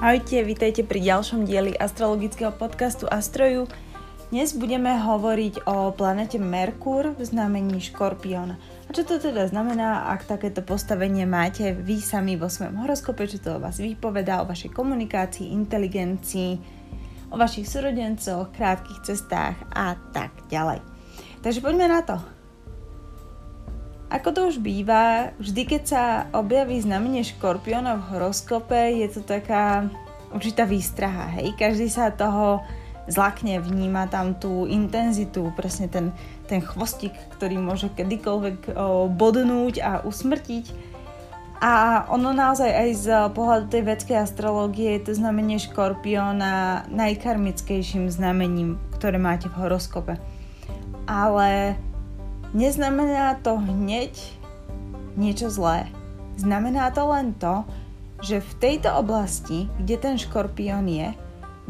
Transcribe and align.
Ahojte, 0.00 0.40
vítajte 0.48 0.80
pri 0.80 0.96
ďalšom 0.96 1.44
dieli 1.44 1.76
astrologického 1.76 2.56
podcastu 2.56 3.04
Astroju. 3.04 3.68
Dnes 4.32 4.56
budeme 4.56 4.96
hovoriť 4.96 5.68
o 5.68 5.92
planete 5.92 6.40
Merkur 6.40 7.12
v 7.12 7.20
znamení 7.20 7.84
Škorpión. 7.84 8.56
A 8.56 8.90
čo 8.96 9.04
to 9.04 9.20
teda 9.20 9.44
znamená, 9.44 10.08
ak 10.08 10.24
takéto 10.24 10.64
postavenie 10.64 11.28
máte 11.28 11.76
vy 11.76 12.00
sami 12.00 12.40
vo 12.40 12.48
svojom 12.48 12.80
horoskope, 12.80 13.28
čo 13.28 13.44
to 13.44 13.60
o 13.60 13.62
vás 13.62 13.76
vypovedá, 13.76 14.40
o 14.40 14.48
vašej 14.48 14.72
komunikácii, 14.72 15.52
inteligencii, 15.52 16.56
o 17.28 17.36
vašich 17.36 17.68
súrodencoch, 17.68 18.56
krátkých 18.56 19.04
cestách 19.04 19.60
a 19.68 20.00
tak 20.16 20.32
ďalej. 20.48 20.80
Takže 21.44 21.60
poďme 21.60 21.92
na 21.92 22.00
to. 22.00 22.39
Ako 24.10 24.34
to 24.34 24.50
už 24.50 24.58
býva, 24.58 25.30
vždy 25.38 25.62
keď 25.70 25.82
sa 25.86 26.04
objaví 26.34 26.82
znamenie 26.82 27.22
škorpiona 27.22 27.94
v 27.94 28.06
horoskope, 28.10 28.98
je 28.98 29.06
to 29.06 29.22
taká 29.22 29.86
určitá 30.34 30.66
výstraha, 30.66 31.38
hej. 31.38 31.54
Každý 31.54 31.86
sa 31.86 32.10
toho 32.10 32.58
zlakne, 33.06 33.62
vníma 33.62 34.10
tam 34.10 34.34
tú 34.34 34.66
intenzitu, 34.66 35.54
presne 35.54 35.86
ten, 35.86 36.10
ten 36.50 36.58
chvostík, 36.58 37.14
ktorý 37.38 37.62
môže 37.62 37.90
kedykoľvek 37.94 38.74
bodnúť 39.14 39.74
a 39.78 39.92
usmrtiť. 40.02 40.90
A 41.60 42.06
ono 42.08 42.32
naozaj 42.32 42.70
aj 42.72 42.90
z 42.96 43.06
pohľadu 43.36 43.66
tej 43.68 43.82
vedskej 43.84 44.16
astrológie 44.22 44.96
je 44.96 45.10
to 45.10 45.12
znamenie 45.18 45.60
škorpiona 45.60 46.88
najkarmickejším 46.88 48.08
znamením, 48.08 48.80
ktoré 48.96 49.20
máte 49.20 49.52
v 49.52 49.58
horoskope. 49.60 50.16
Ale 51.04 51.76
Neznamená 52.50 53.38
to 53.46 53.62
hneď 53.62 54.10
niečo 55.14 55.46
zlé. 55.54 55.86
Znamená 56.34 56.90
to 56.90 57.06
len 57.06 57.30
to, 57.38 57.62
že 58.26 58.42
v 58.42 58.52
tejto 58.58 58.90
oblasti, 58.98 59.70
kde 59.78 59.96
ten 59.96 60.14
škorpión 60.18 60.90
je, 60.90 61.14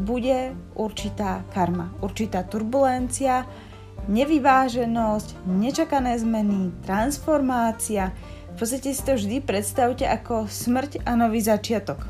bude 0.00 0.56
určitá 0.72 1.45
karma, 1.53 1.92
určitá 2.00 2.48
turbulencia, 2.48 3.45
nevyváženosť, 4.09 5.45
nečakané 5.45 6.17
zmeny, 6.17 6.72
transformácia. 6.89 8.17
V 8.56 8.65
podstate 8.65 8.97
si 8.97 9.03
to 9.05 9.20
vždy 9.20 9.44
predstavte 9.44 10.09
ako 10.09 10.48
smrť 10.48 11.05
a 11.05 11.12
nový 11.12 11.44
začiatok. 11.44 12.09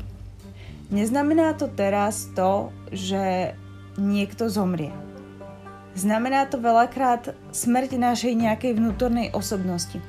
Neznamená 0.95 1.59
to 1.59 1.67
teraz 1.67 2.31
to, 2.31 2.71
že 2.95 3.51
niekto 3.99 4.47
zomrie 4.47 5.10
Znamená 5.91 6.47
to 6.47 6.55
veľakrát 6.57 7.35
smrť 7.51 7.99
našej 7.99 8.33
nejakej 8.33 8.79
vnútornej 8.79 9.35
osobnosti. 9.35 9.99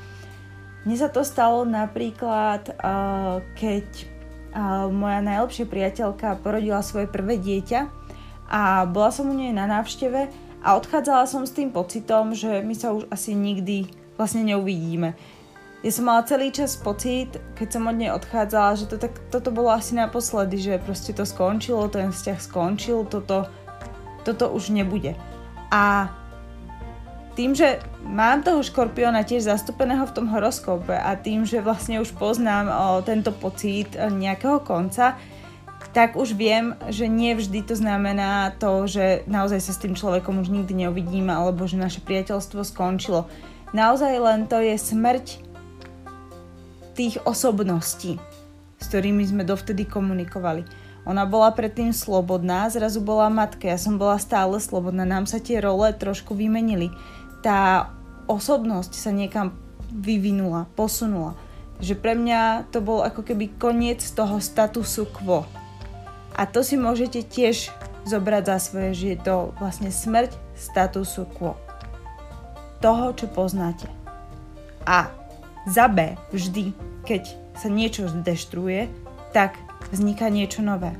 Mne 0.87 0.97
sa 0.99 1.11
to 1.11 1.27
stalo 1.27 1.67
napríklad, 1.67 2.75
keď 3.59 3.87
moja 4.91 5.21
najlepšia 5.25 5.67
priateľka 5.67 6.43
porodila 6.43 6.85
svoje 6.85 7.07
prvé 7.09 7.39
dieťa 7.39 7.81
a 8.53 8.85
bola 8.85 9.11
som 9.15 9.31
u 9.31 9.35
nej 9.35 9.51
na 9.51 9.65
návšteve 9.65 10.29
a 10.63 10.69
odchádzala 10.79 11.25
som 11.27 11.43
s 11.43 11.57
tým 11.57 11.75
pocitom, 11.75 12.37
že 12.37 12.63
my 12.63 12.75
sa 12.77 12.95
už 12.95 13.11
asi 13.11 13.35
nikdy 13.35 13.91
vlastne 14.15 14.47
neuvidíme. 14.47 15.17
Ja 15.83 15.91
som 15.91 16.07
mala 16.07 16.23
celý 16.23 16.55
čas 16.55 16.79
pocit, 16.79 17.43
keď 17.59 17.69
som 17.75 17.91
od 17.91 17.99
nej 17.99 18.15
odchádzala, 18.15 18.79
že 18.79 18.87
to 18.87 19.03
tak, 19.03 19.19
toto 19.35 19.51
bolo 19.51 19.75
asi 19.75 19.99
naposledy, 19.99 20.63
že 20.63 20.79
proste 20.79 21.11
to 21.11 21.27
skončilo, 21.27 21.91
ten 21.91 22.15
vzťah 22.15 22.39
skončil, 22.39 23.03
toto, 23.11 23.51
toto 24.23 24.55
už 24.55 24.71
nebude. 24.71 25.19
A 25.73 26.13
tým, 27.33 27.57
že 27.57 27.81
mám 28.05 28.45
toho 28.45 28.61
škorpióna 28.61 29.25
tiež 29.25 29.49
zastúpeného 29.49 30.05
v 30.05 30.13
tom 30.13 30.29
horoskope 30.29 30.93
a 30.93 31.17
tým, 31.17 31.49
že 31.49 31.65
vlastne 31.65 31.97
už 32.05 32.13
poznám 32.21 32.69
o, 32.69 33.01
tento 33.01 33.33
pocit 33.33 33.97
nejakého 33.97 34.61
konca, 34.61 35.17
tak 35.97 36.17
už 36.17 36.37
viem, 36.37 36.77
že 36.89 37.09
nie 37.09 37.33
vždy 37.37 37.65
to 37.65 37.77
znamená 37.77 38.53
to, 38.57 38.89
že 38.89 39.25
naozaj 39.29 39.61
sa 39.61 39.73
s 39.77 39.81
tým 39.81 39.93
človekom 39.97 40.41
už 40.41 40.49
nikdy 40.49 40.89
neuvidíme 40.89 41.33
alebo 41.33 41.69
že 41.69 41.81
naše 41.81 42.01
priateľstvo 42.05 42.65
skončilo. 42.65 43.29
Naozaj 43.73 44.13
len 44.21 44.41
to 44.49 44.61
je 44.61 44.77
smrť 44.77 45.41
tých 46.93 47.17
osobností, 47.25 48.21
s 48.77 48.85
ktorými 48.89 49.25
sme 49.25 49.49
dovtedy 49.49 49.89
komunikovali. 49.89 50.65
Ona 51.03 51.27
bola 51.27 51.51
predtým 51.51 51.91
slobodná, 51.91 52.71
zrazu 52.71 53.03
bola 53.03 53.27
matka, 53.27 53.67
ja 53.67 53.79
som 53.79 53.99
bola 53.99 54.23
stále 54.23 54.63
slobodná, 54.63 55.03
nám 55.03 55.27
sa 55.27 55.43
tie 55.43 55.59
role 55.59 55.91
trošku 55.91 56.39
vymenili. 56.39 56.95
Tá 57.43 57.91
osobnosť 58.31 58.95
sa 58.95 59.11
niekam 59.11 59.51
vyvinula, 59.91 60.71
posunula. 60.79 61.35
Takže 61.83 61.99
pre 61.99 62.15
mňa 62.15 62.71
to 62.71 62.79
bol 62.79 63.03
ako 63.03 63.27
keby 63.27 63.51
koniec 63.59 63.99
toho 64.15 64.39
statusu 64.39 65.11
quo. 65.11 65.43
A 66.39 66.47
to 66.47 66.63
si 66.63 66.79
môžete 66.79 67.27
tiež 67.27 67.75
zobrať 68.07 68.43
za 68.47 68.57
svoje, 68.63 68.91
že 68.95 69.07
je 69.15 69.19
to 69.27 69.51
vlastne 69.59 69.91
smrť 69.91 70.39
statusu 70.55 71.27
quo. 71.35 71.59
Toho, 72.79 73.11
čo 73.19 73.27
poznáte. 73.27 73.91
A 74.87 75.11
za 75.67 75.87
B 75.91 76.15
vždy, 76.31 76.75
keď 77.03 77.27
sa 77.59 77.67
niečo 77.67 78.07
zdeštruuje, 78.07 78.87
tak 79.35 79.59
vzniká 79.91 80.29
niečo 80.29 80.63
nové. 80.63 80.95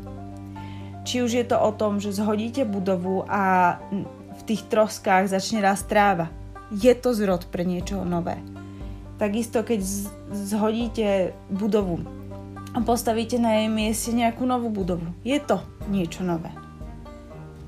Či 1.03 1.23
už 1.23 1.31
je 1.35 1.47
to 1.47 1.59
o 1.59 1.71
tom, 1.75 1.99
že 1.99 2.15
zhodíte 2.15 2.63
budovu 2.63 3.27
a 3.27 3.77
v 4.39 4.43
tých 4.47 4.67
troskách 4.71 5.31
začne 5.31 5.63
rast 5.63 5.91
tráva. 5.91 6.31
Je 6.73 6.95
to 6.95 7.13
zrod 7.13 7.51
pre 7.51 7.67
niečo 7.67 8.03
nové. 8.07 8.39
Takisto, 9.19 9.63
keď 9.63 9.81
zhodíte 10.33 11.37
budovu 11.53 12.03
a 12.73 12.81
postavíte 12.81 13.37
na 13.37 13.61
jej 13.61 13.69
mieste 13.69 14.11
nejakú 14.11 14.49
novú 14.49 14.73
budovu. 14.73 15.05
Je 15.23 15.37
to 15.39 15.61
niečo 15.93 16.25
nové. 16.25 16.49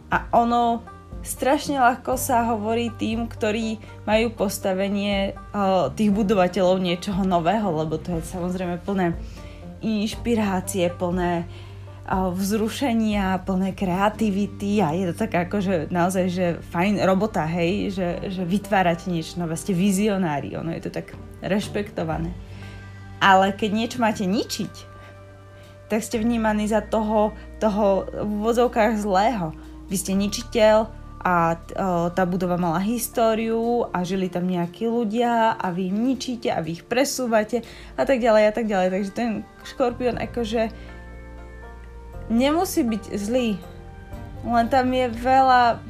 A 0.09 0.25
ono 0.33 0.81
strašne 1.25 1.81
ľahko 1.81 2.15
sa 2.15 2.47
hovorí 2.55 2.93
tým, 2.95 3.27
ktorí 3.27 3.81
majú 4.07 4.31
postavenie 4.33 5.35
uh, 5.35 5.91
tých 5.93 6.13
budovateľov 6.13 6.79
niečoho 6.79 7.25
nového, 7.25 7.67
lebo 7.73 7.99
to 7.99 8.15
je 8.19 8.23
samozrejme 8.31 8.79
plné 8.85 9.17
inšpirácie, 9.85 10.89
plné 10.97 11.45
vzrušenia, 12.13 13.41
plné 13.49 13.73
kreativity 13.73 14.85
a 14.85 14.93
je 14.93 15.09
to 15.09 15.25
tak 15.25 15.49
ako, 15.49 15.57
že 15.65 15.75
naozaj, 15.89 16.27
že 16.29 16.47
fajn 16.69 17.01
robota, 17.01 17.49
hej, 17.49 17.97
že, 17.97 18.09
že 18.29 18.43
vytvárate 18.45 19.09
niečo 19.09 19.41
nové, 19.41 19.57
ste 19.57 19.73
vizionári, 19.73 20.53
ono 20.53 20.69
je 20.77 20.85
to 20.85 20.93
tak 20.93 21.17
rešpektované. 21.41 22.29
Ale 23.25 23.57
keď 23.57 23.71
niečo 23.73 23.99
máte 24.05 24.29
ničiť, 24.29 24.93
tak 25.89 26.05
ste 26.05 26.21
vnímaní 26.21 26.69
za 26.69 26.85
toho, 26.85 27.33
toho 27.57 28.05
v 28.13 28.33
vozovkách 28.53 29.01
zlého. 29.01 29.57
Vy 29.89 29.97
ste 29.97 30.13
ničiteľ, 30.13 30.89
a 31.25 31.57
tá 32.13 32.23
budova 32.29 32.61
mala 32.61 32.85
históriu 32.85 33.89
a 33.89 34.05
žili 34.05 34.29
tam 34.29 34.45
nejakí 34.45 34.85
ľudia 34.85 35.57
a 35.57 35.73
vy 35.73 35.89
im 35.89 36.13
ničíte 36.13 36.53
a 36.53 36.61
vy 36.61 36.77
ich 36.77 36.85
presúvate 36.85 37.65
a 37.97 38.05
tak 38.05 38.21
ďalej 38.21 38.45
a 38.45 38.53
tak 38.53 38.69
ďalej. 38.69 38.89
Takže 38.93 39.11
ten 39.17 39.31
škorpión 39.65 40.21
akože 40.21 40.69
nemusí 42.29 42.85
byť 42.85 43.05
zlý, 43.17 43.57
len 44.45 44.67
tam 44.69 44.93
je 44.93 45.09
veľa, 45.09 45.81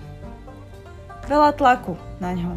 veľa 1.26 1.50
tlaku 1.58 1.98
na 2.22 2.30
ňo. 2.30 2.54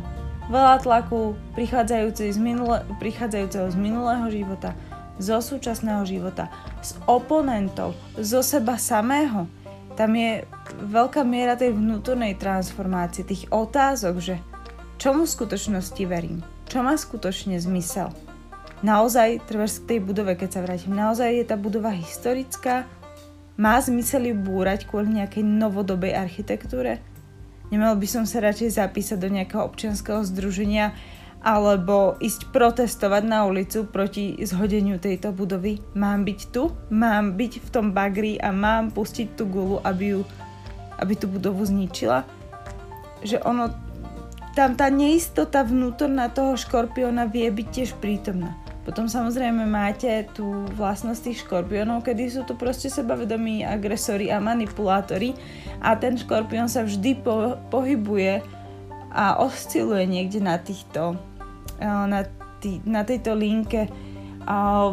Veľa 0.53 0.79
tlaku 0.85 1.33
prichádzajúceho 1.57 2.29
z, 2.29 2.39
minule, 2.39 2.85
prichádzajúceho 3.01 3.73
z 3.73 3.77
minulého 3.81 4.29
života, 4.29 4.77
zo 5.17 5.41
súčasného 5.41 6.05
života, 6.05 6.53
z 6.85 6.93
oponentov, 7.09 7.97
zo 8.21 8.45
seba 8.45 8.77
samého 8.77 9.49
tam 9.97 10.13
je 10.13 10.45
veľká 10.77 11.25
miera 11.25 11.57
tej 11.57 11.73
vnútornej 11.73 12.37
transformácie, 12.37 13.25
tých 13.25 13.49
otázok, 13.49 14.15
že 14.21 14.35
čomu 15.01 15.25
v 15.25 15.35
skutočnosti 15.35 16.03
verím, 16.05 16.45
čo 16.69 16.85
má 16.85 16.93
skutočne 16.93 17.57
zmysel. 17.57 18.13
Naozaj, 18.85 19.49
treba 19.49 19.65
k 19.65 19.87
tej 19.89 19.99
budove, 20.05 20.37
keď 20.37 20.49
sa 20.53 20.61
vrátim, 20.61 20.93
naozaj 20.93 21.33
je 21.33 21.45
tá 21.49 21.57
budova 21.57 21.89
historická, 21.89 22.85
má 23.57 23.81
zmysel 23.81 24.29
ju 24.29 24.35
búrať 24.37 24.85
kvôli 24.85 25.17
nejakej 25.17 25.41
novodobej 25.41 26.13
architektúre? 26.13 27.01
Nemal 27.73 27.97
by 27.97 28.05
som 28.05 28.23
sa 28.29 28.37
radšej 28.37 28.77
zapísať 28.77 29.17
do 29.17 29.33
nejakého 29.33 29.65
občianského 29.65 30.21
združenia 30.21 30.93
alebo 31.41 32.17
ísť 32.21 32.53
protestovať 32.53 33.23
na 33.25 33.49
ulicu 33.49 33.89
proti 33.89 34.37
zhodeniu 34.45 35.01
tejto 35.01 35.33
budovy. 35.33 35.81
Mám 35.97 36.25
byť 36.25 36.39
tu, 36.53 36.69
mám 36.93 37.33
byť 37.33 37.53
v 37.65 37.67
tom 37.73 37.97
bagri 37.97 38.37
a 38.37 38.53
mám 38.53 38.93
pustiť 38.93 39.33
tú 39.33 39.49
gulu, 39.49 39.77
aby, 39.81 40.17
ju, 40.17 40.21
aby 40.97 41.13
tú 41.15 41.29
budovu 41.29 41.65
zničila. 41.65 42.25
Že 43.21 43.41
ono, 43.45 43.73
tam 44.57 44.73
tá 44.73 44.89
neistota 44.89 45.61
vnútorná 45.61 46.33
toho 46.33 46.57
škorpióna 46.57 47.29
vie 47.29 47.49
byť 47.49 47.67
tiež 47.69 47.89
prítomná. 48.01 48.57
Potom 48.87 49.11
samozrejme 49.11 49.67
máte 49.67 50.31
tú 50.31 50.63
vlastnosť 50.79 51.19
tých 51.19 51.43
škorpiónov, 51.43 52.07
kedy 52.07 52.23
sú 52.31 52.41
to 52.47 52.55
proste 52.55 52.87
sebavedomí 52.87 53.59
agresori 53.67 54.31
a 54.31 54.39
manipulátori 54.39 55.35
a 55.83 55.99
ten 55.99 56.15
škorpión 56.15 56.71
sa 56.71 56.87
vždy 56.87 57.19
po, 57.19 57.59
pohybuje 57.67 58.39
a 59.11 59.43
osciluje 59.43 60.07
niekde 60.07 60.39
na 60.39 60.55
týchto, 60.55 61.19
na, 61.83 62.23
tý, 62.63 62.79
na 62.87 63.03
tejto 63.03 63.35
linke 63.35 63.91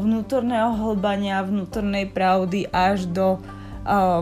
vnútorného 0.03 0.75
hlbania, 0.75 1.47
vnútornej 1.47 2.11
pravdy 2.11 2.67
až 2.75 3.07
do 3.07 3.39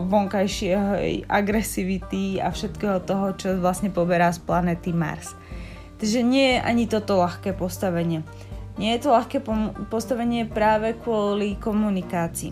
vonkajšieho 0.03 1.23
agresivity 1.31 2.43
a 2.43 2.51
všetkého 2.51 2.99
toho, 3.07 3.31
čo 3.39 3.55
vlastne 3.59 3.87
poberá 3.87 4.27
z 4.31 4.43
planety 4.43 4.91
Mars. 4.91 5.31
Takže 6.03 6.19
nie 6.19 6.57
je 6.57 6.59
ani 6.59 6.83
toto 6.83 7.15
ľahké 7.15 7.55
postavenie. 7.55 8.27
Nie 8.75 8.97
je 8.97 9.07
to 9.07 9.15
ľahké 9.15 9.39
postavenie 9.87 10.43
práve 10.49 10.99
kvôli 10.99 11.55
komunikácii. 11.55 12.51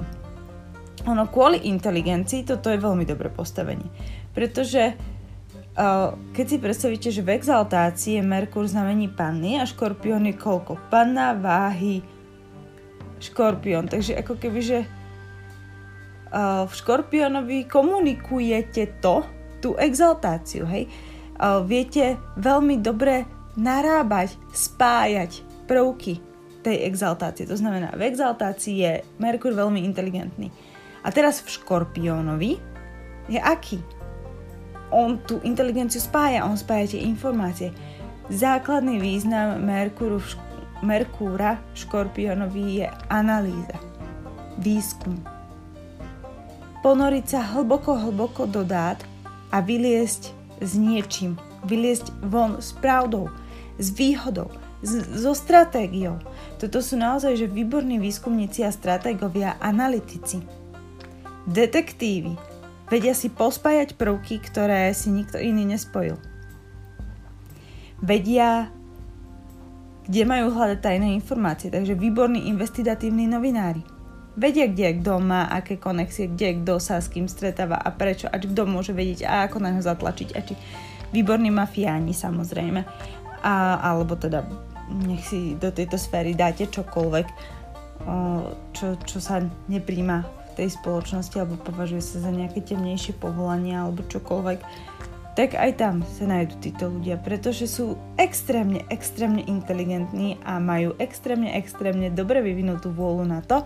Ono 1.09 1.25
kvôli 1.27 1.65
inteligencii 1.67 2.45
toto 2.45 2.69
je 2.69 2.77
veľmi 2.77 3.03
dobré 3.03 3.27
postavenie. 3.27 3.89
Pretože 4.31 4.93
uh, 5.75 6.15
keď 6.31 6.45
si 6.45 6.57
predstavíte, 6.61 7.09
že 7.09 7.25
v 7.25 7.35
exaltácii 7.35 8.21
je 8.21 8.23
Merkur 8.23 8.69
znamení 8.69 9.09
panny 9.09 9.59
a 9.59 9.65
škorpión 9.65 10.29
je 10.29 10.37
koľko? 10.37 10.77
Panna, 10.93 11.33
váhy, 11.33 12.05
škorpión. 13.17 13.89
Takže 13.89 14.15
ako 14.21 14.37
keby, 14.37 14.59
že 14.61 14.79
v 16.31 16.71
škorpiónovi 16.71 17.67
komunikujete 17.67 19.03
to, 19.03 19.23
tú 19.59 19.75
exaltáciu, 19.75 20.63
hej? 20.65 20.87
Uh, 21.41 21.59
viete 21.65 22.15
veľmi 22.39 22.79
dobre 22.79 23.27
narábať, 23.59 24.37
spájať 24.55 25.43
prvky 25.67 26.21
tej 26.61 26.85
exaltácie. 26.85 27.49
To 27.49 27.57
znamená, 27.57 27.91
v 27.97 28.05
exaltácii 28.07 28.75
je 28.77 28.93
Merkur 29.17 29.51
veľmi 29.51 29.81
inteligentný. 29.81 30.53
A 31.01 31.09
teraz 31.09 31.41
v 31.41 31.49
Škorpiónovi 31.49 32.61
je 33.25 33.39
aký? 33.41 33.81
On 34.93 35.17
tú 35.17 35.41
inteligenciu 35.41 35.97
spája, 35.97 36.45
on 36.45 36.53
spája 36.59 36.93
tie 36.93 37.01
informácie. 37.09 37.73
Základný 38.29 39.01
význam 39.01 39.65
Merkúru 39.65 40.21
v 40.21 40.29
Merkúra 40.85 41.57
Škorpiónovi 41.73 42.85
je 42.85 42.87
analýza, 43.09 43.77
výskum. 44.61 45.40
Ponoriť 46.81 47.25
sa 47.29 47.45
hlboko, 47.45 47.93
hlboko 47.93 48.49
do 48.49 48.65
dát 48.65 48.97
a 49.53 49.61
vyliesť 49.61 50.33
s 50.65 50.73
niečím, 50.73 51.37
vyliesť 51.69 52.09
von 52.25 52.57
s 52.57 52.73
pravdou, 52.73 53.29
s 53.77 53.93
výhodou, 53.93 54.49
so 54.81 55.37
stratégiou. 55.37 56.17
Toto 56.57 56.81
sú 56.81 56.97
naozaj 56.97 57.37
že 57.37 57.45
výborní 57.45 58.01
výskumníci 58.01 58.65
a 58.65 58.73
stratégovia, 58.73 59.61
analytici. 59.61 60.41
Detektívy 61.45 62.33
vedia 62.89 63.13
si 63.13 63.29
pospájať 63.29 63.93
prvky, 63.93 64.41
ktoré 64.41 64.89
si 64.97 65.13
nikto 65.13 65.37
iný 65.37 65.69
nespojil. 65.69 66.17
Vedia, 68.01 68.73
kde 70.09 70.21
majú 70.25 70.49
hľadať 70.49 70.81
tajné 70.81 71.13
informácie, 71.13 71.69
takže 71.69 71.93
výborní 71.93 72.49
investigatívni 72.49 73.29
novinári. 73.29 74.00
Vedia, 74.31 74.71
kde 74.71 75.03
kto 75.03 75.19
má 75.19 75.51
aké 75.51 75.75
konexie, 75.75 76.31
kde 76.31 76.63
kto 76.63 76.79
sa 76.79 77.03
s 77.03 77.11
kým 77.11 77.27
stretáva 77.27 77.75
a 77.75 77.91
prečo 77.91 78.31
a 78.31 78.39
kto 78.39 78.63
môže 78.63 78.95
vedieť 78.95 79.27
a 79.27 79.33
ako 79.47 79.59
na 79.59 79.75
ho 79.75 79.81
zatlačiť 79.83 80.29
a 80.35 80.39
či 80.39 80.55
výborní 81.11 81.51
mafiáni 81.51 82.15
samozrejme. 82.15 82.81
A, 83.43 83.53
alebo 83.83 84.15
teda 84.15 84.47
nech 85.03 85.23
si 85.27 85.59
do 85.59 85.71
tejto 85.71 85.99
sféry 85.99 86.31
dáte 86.31 86.67
čokoľvek, 86.67 87.27
čo, 88.71 88.87
čo 89.03 89.17
sa 89.19 89.43
nepríjma 89.67 90.17
v 90.23 90.51
tej 90.55 90.69
spoločnosti 90.79 91.35
alebo 91.39 91.59
považuje 91.59 92.03
sa 92.03 92.23
za 92.23 92.31
nejaké 92.31 92.63
temnejšie 92.63 93.19
povolanie 93.19 93.75
alebo 93.75 94.03
čokoľvek, 94.07 94.59
tak 95.31 95.55
aj 95.55 95.71
tam 95.79 96.03
sa 96.03 96.27
nájdú 96.27 96.59
títo 96.59 96.91
ľudia, 96.91 97.15
pretože 97.15 97.63
sú 97.63 97.95
extrémne, 98.19 98.83
extrémne 98.91 99.39
inteligentní 99.47 100.35
a 100.43 100.59
majú 100.59 100.91
extrémne, 100.99 101.55
extrémne 101.55 102.11
dobre 102.11 102.43
vyvinutú 102.43 102.91
vôľu 102.91 103.23
na 103.31 103.39
to, 103.39 103.63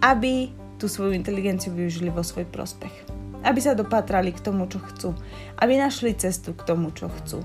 aby 0.00 0.52
tú 0.80 0.88
svoju 0.88 1.12
inteligenciu 1.12 1.72
využili 1.72 2.08
vo 2.08 2.24
svoj 2.24 2.48
prospech. 2.48 2.92
Aby 3.40 3.60
sa 3.60 3.72
dopatrali 3.72 4.32
k 4.32 4.40
tomu, 4.40 4.68
čo 4.68 4.80
chcú. 4.80 5.16
Aby 5.56 5.80
našli 5.80 6.12
cestu 6.16 6.52
k 6.52 6.64
tomu, 6.64 6.92
čo 6.92 7.08
chcú 7.08 7.40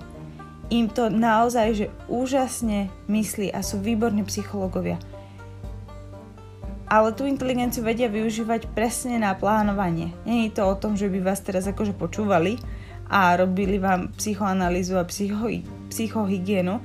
im 0.69 0.89
to 0.89 1.13
naozaj 1.13 1.77
že 1.77 1.85
úžasne 2.09 2.89
myslí 3.05 3.53
a 3.53 3.61
sú 3.61 3.81
výborní 3.81 4.25
psychológovia. 4.25 4.97
Ale 6.85 7.17
tú 7.17 7.25
inteligenciu 7.25 7.81
vedia 7.81 8.05
využívať 8.05 8.69
presne 8.77 9.17
na 9.17 9.33
plánovanie. 9.33 10.13
Nie 10.21 10.49
je 10.49 10.61
to 10.61 10.69
o 10.69 10.77
tom, 10.77 10.93
že 10.93 11.09
by 11.09 11.19
vás 11.21 11.41
teraz 11.41 11.65
akože 11.65 11.97
počúvali 11.97 12.61
a 13.09 13.33
robili 13.37 13.81
vám 13.81 14.13
psychoanalýzu 14.13 14.93
a 14.97 15.05
psycho, 15.09 15.49
psychohygienu. 15.89 16.81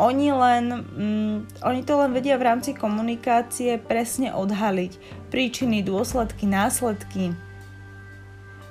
Oni, 0.00 0.32
len, 0.32 0.64
mm, 0.72 1.36
oni 1.68 1.80
to 1.84 2.00
len 2.00 2.16
vedia 2.16 2.40
v 2.40 2.48
rámci 2.48 2.72
komunikácie 2.72 3.76
presne 3.76 4.32
odhaliť. 4.32 4.96
Príčiny, 5.28 5.84
dôsledky, 5.84 6.48
následky, 6.48 7.36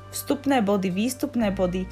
vstupné 0.10 0.66
body, 0.66 0.90
výstupné 0.90 1.54
body. 1.54 1.86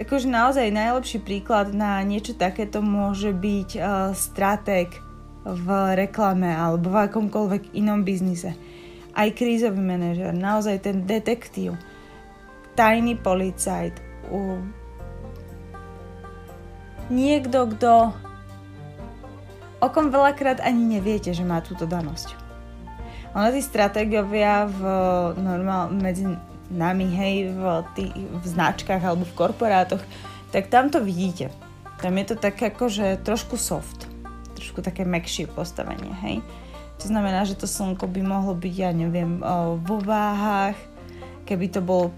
Akože 0.00 0.32
naozaj 0.32 0.72
najlepší 0.72 1.20
príklad 1.20 1.76
na 1.76 2.00
niečo 2.00 2.32
takéto 2.32 2.80
môže 2.80 3.36
byť 3.36 3.70
uh, 3.76 3.84
stratég 4.16 4.96
v 5.44 5.68
reklame 5.92 6.48
alebo 6.48 6.88
v 6.88 7.04
akomkoľvek 7.04 7.76
inom 7.76 8.00
biznise. 8.00 8.56
Aj 9.12 9.28
krízový 9.28 9.76
manažer, 9.76 10.32
naozaj 10.32 10.88
ten 10.88 11.04
detektív, 11.04 11.76
tajný 12.80 13.20
policajt, 13.20 13.92
uh, 14.32 14.56
niekto, 17.12 17.68
kto 17.76 18.16
o 19.80 19.88
kom 19.88 20.12
veľakrát 20.12 20.60
ani 20.60 21.00
neviete, 21.00 21.32
že 21.32 21.44
má 21.44 21.64
túto 21.64 21.88
danosť. 21.88 22.36
Ono 23.34 23.48
tí 23.50 23.62
stratégovia 23.62 24.66
v 24.66 24.80
normál, 25.38 25.88
medzi 25.90 26.26
nami, 26.70 27.06
hej, 27.10 27.50
v, 27.50 27.62
tý, 27.98 28.04
v 28.14 28.44
značkách 28.46 29.02
alebo 29.02 29.26
v 29.26 29.36
korporátoch, 29.36 30.02
tak 30.54 30.70
tam 30.70 30.90
to 30.90 31.02
vidíte. 31.02 31.50
Tam 31.98 32.16
je 32.16 32.24
to 32.32 32.36
tak 32.38 32.58
že 32.88 33.20
trošku 33.22 33.60
soft, 33.60 34.06
trošku 34.56 34.80
také 34.82 35.04
mekšie 35.04 35.50
postavenie, 35.50 36.10
hej. 36.22 36.42
To 37.00 37.08
znamená, 37.08 37.48
že 37.48 37.56
to 37.56 37.64
slnko 37.64 38.06
by 38.06 38.20
mohlo 38.20 38.52
byť, 38.52 38.74
ja 38.76 38.90
neviem, 38.92 39.40
vo 39.84 39.96
váhach, 40.04 40.76
keby 41.48 41.72
to 41.72 41.80
bol 41.80 42.12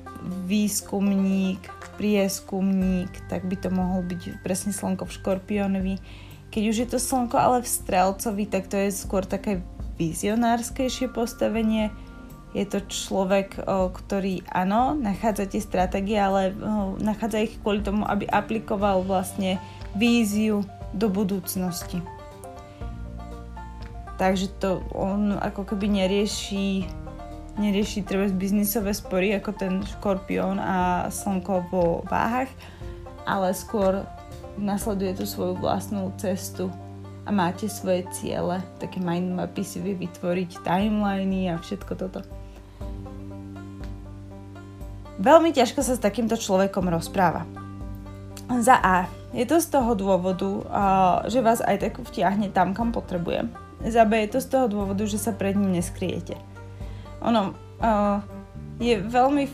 výskumník, 0.47 1.62
prieskumník, 1.97 3.11
tak 3.31 3.47
by 3.47 3.56
to 3.58 3.69
mohol 3.70 4.03
byť 4.03 4.43
presne 4.43 4.75
slnko 4.75 5.06
v 5.06 5.15
škorpiónovi. 5.23 5.94
Keď 6.52 6.62
už 6.69 6.76
je 6.84 6.88
to 6.93 6.99
slnko 7.00 7.37
ale 7.40 7.58
v 7.64 7.69
strelcovi, 7.69 8.44
tak 8.44 8.69
to 8.69 8.76
je 8.76 8.93
skôr 8.93 9.25
také 9.25 9.64
vizionárskejšie 9.96 11.08
postavenie, 11.08 11.88
je 12.53 12.69
to 12.69 12.84
človek, 12.84 13.56
ktorý 13.65 14.44
áno, 14.53 14.93
nachádza 14.93 15.48
tie 15.48 15.65
stratégie, 15.65 16.20
ale 16.20 16.53
nachádza 17.00 17.48
ich 17.48 17.56
kvôli 17.65 17.81
tomu, 17.81 18.05
aby 18.05 18.29
aplikoval 18.29 19.00
vlastne 19.08 19.56
víziu 19.96 20.60
do 20.93 21.08
budúcnosti. 21.08 22.05
Takže 24.20 24.53
to 24.60 24.84
on 24.93 25.41
ako 25.41 25.65
keby 25.65 25.88
nerieši 26.05 26.84
nerieši 27.53 28.05
treba 28.05 28.29
biznisové 28.32 28.96
spory 28.96 29.36
ako 29.36 29.50
ten 29.56 29.84
škorpión 29.84 30.56
a 30.56 31.08
slnko 31.08 31.69
vo 31.69 31.84
váhach, 32.08 32.48
ale 33.29 33.53
skôr 33.53 34.05
nasleduje 34.61 35.17
tú 35.17 35.25
svoju 35.25 35.61
vlastnú 35.61 36.13
cestu 36.21 36.69
a 37.23 37.31
máte 37.31 37.71
svoje 37.71 38.03
ciele, 38.11 38.61
také 38.82 38.99
mindmapy 38.99 39.63
si 39.63 39.79
vie 39.79 39.94
vytvoriť, 39.94 40.67
timeliny 40.67 41.53
a 41.53 41.61
všetko 41.61 41.93
toto. 41.94 42.21
Veľmi 45.23 45.55
ťažko 45.55 45.87
sa 45.87 45.94
s 45.94 46.03
takýmto 46.03 46.35
človekom 46.35 46.91
rozpráva. 46.91 47.47
Za 48.51 48.75
A. 48.82 49.06
Je 49.31 49.47
to 49.47 49.63
z 49.63 49.71
toho 49.71 49.94
dôvodu, 49.94 50.51
že 51.31 51.41
vás 51.41 51.63
aj 51.63 51.77
tak 51.79 51.94
vtiahne 52.03 52.51
tam, 52.51 52.75
kam 52.75 52.91
potrebuje. 52.91 53.49
Za 53.87 54.03
B. 54.03 54.27
Je 54.27 54.35
to 54.35 54.41
z 54.43 54.49
toho 54.51 54.67
dôvodu, 54.67 55.06
že 55.06 55.17
sa 55.17 55.31
pred 55.31 55.55
ním 55.55 55.79
neskriete. 55.79 56.35
Ono 57.23 57.55
je 58.82 58.99
veľmi, 58.99 59.47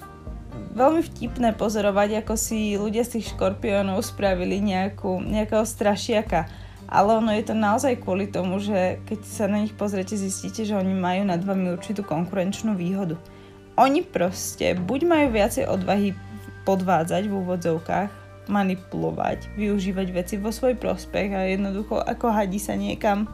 veľmi 0.76 1.02
vtipné 1.04 1.54
pozorovať, 1.54 2.24
ako 2.24 2.34
si 2.38 2.78
ľudia 2.78 3.04
z 3.04 3.18
tých 3.18 3.34
škorpiónov 3.36 4.00
spravili 4.04 4.62
nejakú, 4.62 5.20
nejakého 5.20 5.64
strašiaka. 5.66 6.48
Ale 6.88 7.20
ono 7.20 7.36
je 7.36 7.44
to 7.44 7.52
naozaj 7.52 8.00
kvôli 8.00 8.32
tomu, 8.32 8.56
že 8.62 9.00
keď 9.04 9.20
sa 9.28 9.44
na 9.44 9.60
nich 9.60 9.76
pozrete, 9.76 10.16
zistíte, 10.16 10.64
že 10.64 10.72
oni 10.72 10.96
majú 10.96 11.28
nad 11.28 11.44
vami 11.44 11.76
určitú 11.76 12.00
konkurenčnú 12.00 12.72
výhodu 12.72 13.20
oni 13.78 14.02
proste 14.02 14.74
buď 14.74 15.00
majú 15.06 15.26
viacej 15.30 15.70
odvahy 15.70 16.10
podvádzať 16.66 17.30
v 17.30 17.36
úvodzovkách, 17.38 18.10
manipulovať, 18.50 19.54
využívať 19.54 20.08
veci 20.10 20.34
vo 20.34 20.50
svoj 20.50 20.74
prospech 20.74 21.30
a 21.30 21.46
jednoducho 21.46 22.02
ako 22.02 22.34
hadí 22.34 22.58
sa 22.58 22.74
niekam 22.74 23.30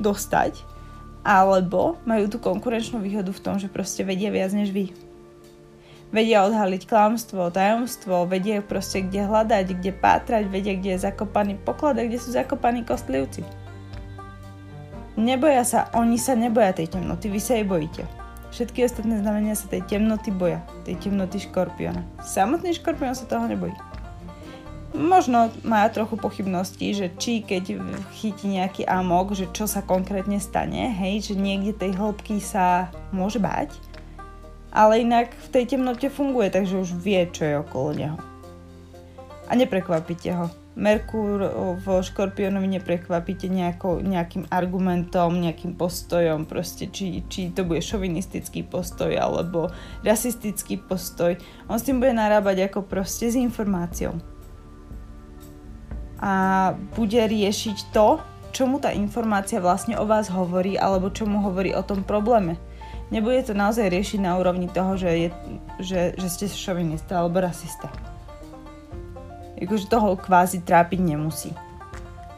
dostať, 0.00 0.64
alebo 1.20 2.00
majú 2.08 2.26
tú 2.32 2.40
konkurenčnú 2.40 3.04
výhodu 3.04 3.30
v 3.30 3.42
tom, 3.44 3.60
že 3.60 3.68
proste 3.68 4.02
vedia 4.02 4.32
viac 4.32 4.50
než 4.56 4.72
vy. 4.72 4.96
Vedia 6.14 6.46
odhaliť 6.46 6.86
klamstvo, 6.86 7.50
tajomstvo, 7.50 8.30
vedia 8.30 8.62
proste 8.62 9.02
kde 9.02 9.26
hľadať, 9.26 9.66
kde 9.74 9.90
pátrať, 9.90 10.46
vedia 10.46 10.78
kde 10.78 10.94
je 10.94 11.10
zakopaný 11.10 11.58
poklad 11.58 11.98
a 11.98 12.06
kde 12.06 12.22
sú 12.22 12.30
zakopaní 12.30 12.86
kostlivci. 12.86 13.42
Neboja 15.18 15.66
sa, 15.66 15.90
oni 15.90 16.14
sa 16.14 16.38
neboja 16.38 16.70
tej 16.70 16.94
temnoty, 16.94 17.26
vy 17.26 17.42
sa 17.42 17.58
jej 17.58 17.66
bojíte. 17.66 18.06
Všetky 18.54 18.86
ostatné 18.86 19.18
znamenia 19.18 19.58
sa 19.58 19.66
tej 19.66 19.82
temnoty 19.90 20.30
boja, 20.30 20.62
tej 20.86 20.94
temnoty 21.02 21.42
škorpiona. 21.42 22.06
Samotný 22.22 22.78
škorpión 22.78 23.18
sa 23.18 23.26
toho 23.26 23.50
nebojí. 23.50 23.74
Možno 24.94 25.50
má 25.66 25.90
trochu 25.90 26.14
pochybností, 26.14 26.94
že 26.94 27.10
či 27.18 27.42
keď 27.42 27.82
chytí 28.14 28.54
nejaký 28.54 28.86
amok, 28.86 29.34
že 29.34 29.50
čo 29.50 29.66
sa 29.66 29.82
konkrétne 29.82 30.38
stane, 30.38 30.94
hej, 30.94 31.26
že 31.26 31.34
niekde 31.34 31.74
tej 31.74 31.98
hĺbky 31.98 32.38
sa 32.38 32.94
môže 33.10 33.42
bať, 33.42 33.74
ale 34.74 35.06
inak 35.06 35.30
v 35.30 35.48
tej 35.54 35.64
temnote 35.78 36.10
funguje, 36.10 36.50
takže 36.50 36.82
už 36.82 36.90
vie, 36.98 37.22
čo 37.30 37.46
je 37.46 37.54
okolo 37.62 37.88
neho. 37.94 38.18
A 39.48 39.54
neprekvapíte 39.54 40.34
ho 40.34 40.50
Merkúr 40.74 41.38
v 41.78 42.02
Škorpiónovi 42.02 42.66
neprekvapíte 42.66 43.46
nejako, 43.46 44.02
nejakým 44.02 44.50
argumentom, 44.50 45.38
nejakým 45.38 45.78
postojom, 45.78 46.50
proste 46.50 46.90
či, 46.90 47.22
či 47.30 47.54
to 47.54 47.62
bude 47.62 47.78
šovinistický 47.78 48.66
postoj 48.66 49.14
alebo 49.14 49.70
rasistický 50.02 50.82
postoj. 50.82 51.38
On 51.70 51.78
s 51.78 51.86
tým 51.86 52.02
bude 52.02 52.10
narábať 52.10 52.66
ako 52.66 52.90
proste 52.90 53.30
s 53.30 53.38
informáciou. 53.38 54.18
A 56.18 56.74
bude 56.98 57.22
riešiť 57.22 57.94
to, 57.94 58.18
čo 58.50 58.66
mu 58.66 58.82
tá 58.82 58.90
informácia 58.90 59.62
vlastne 59.62 59.94
o 59.94 60.02
vás 60.10 60.26
hovorí 60.26 60.74
alebo 60.74 61.06
čo 61.14 61.22
mu 61.22 61.38
hovorí 61.38 61.70
o 61.70 61.86
tom 61.86 62.02
probléme. 62.02 62.58
Nebude 63.14 63.46
to 63.46 63.54
naozaj 63.54 63.86
riešiť 63.86 64.26
na 64.26 64.34
úrovni 64.34 64.66
toho, 64.66 64.98
že, 64.98 65.10
je, 65.14 65.28
že, 65.78 66.00
že 66.18 66.26
ste 66.26 66.50
šovinista 66.50 67.22
alebo 67.22 67.46
rasista 67.46 67.86
akože 69.64 69.86
toho 69.88 70.18
kvázi 70.18 70.62
trápiť 70.62 71.00
nemusí. 71.00 71.50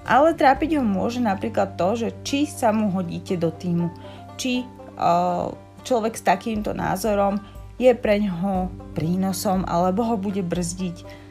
Ale 0.06 0.38
trápiť 0.38 0.78
ho 0.78 0.84
môže 0.86 1.18
napríklad 1.18 1.74
to, 1.74 1.98
že 1.98 2.08
či 2.22 2.46
sa 2.46 2.70
mu 2.70 2.94
hodíte 2.94 3.34
do 3.34 3.50
týmu, 3.50 3.90
či 4.38 4.62
uh, 4.62 5.50
človek 5.82 6.14
s 6.14 6.22
takýmto 6.22 6.70
názorom 6.70 7.42
je 7.76 7.90
pre 7.92 8.22
ňoho 8.22 8.70
prínosom 8.94 9.66
alebo 9.66 10.06
ho 10.06 10.16
bude 10.16 10.46
brzdiť. 10.46 11.26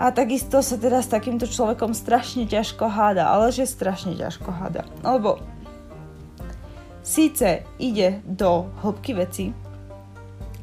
A 0.00 0.08
takisto 0.08 0.64
sa 0.64 0.80
teda 0.80 1.04
s 1.04 1.12
takýmto 1.12 1.44
človekom 1.44 1.92
strašne 1.92 2.48
ťažko 2.48 2.88
háda, 2.88 3.28
ale 3.28 3.52
že 3.52 3.68
strašne 3.68 4.16
ťažko 4.16 4.48
háda. 4.48 4.88
Lebo 5.04 5.36
síce 7.12 7.68
ide 7.76 8.24
do 8.24 8.72
hĺbky 8.80 9.12
veci, 9.12 9.52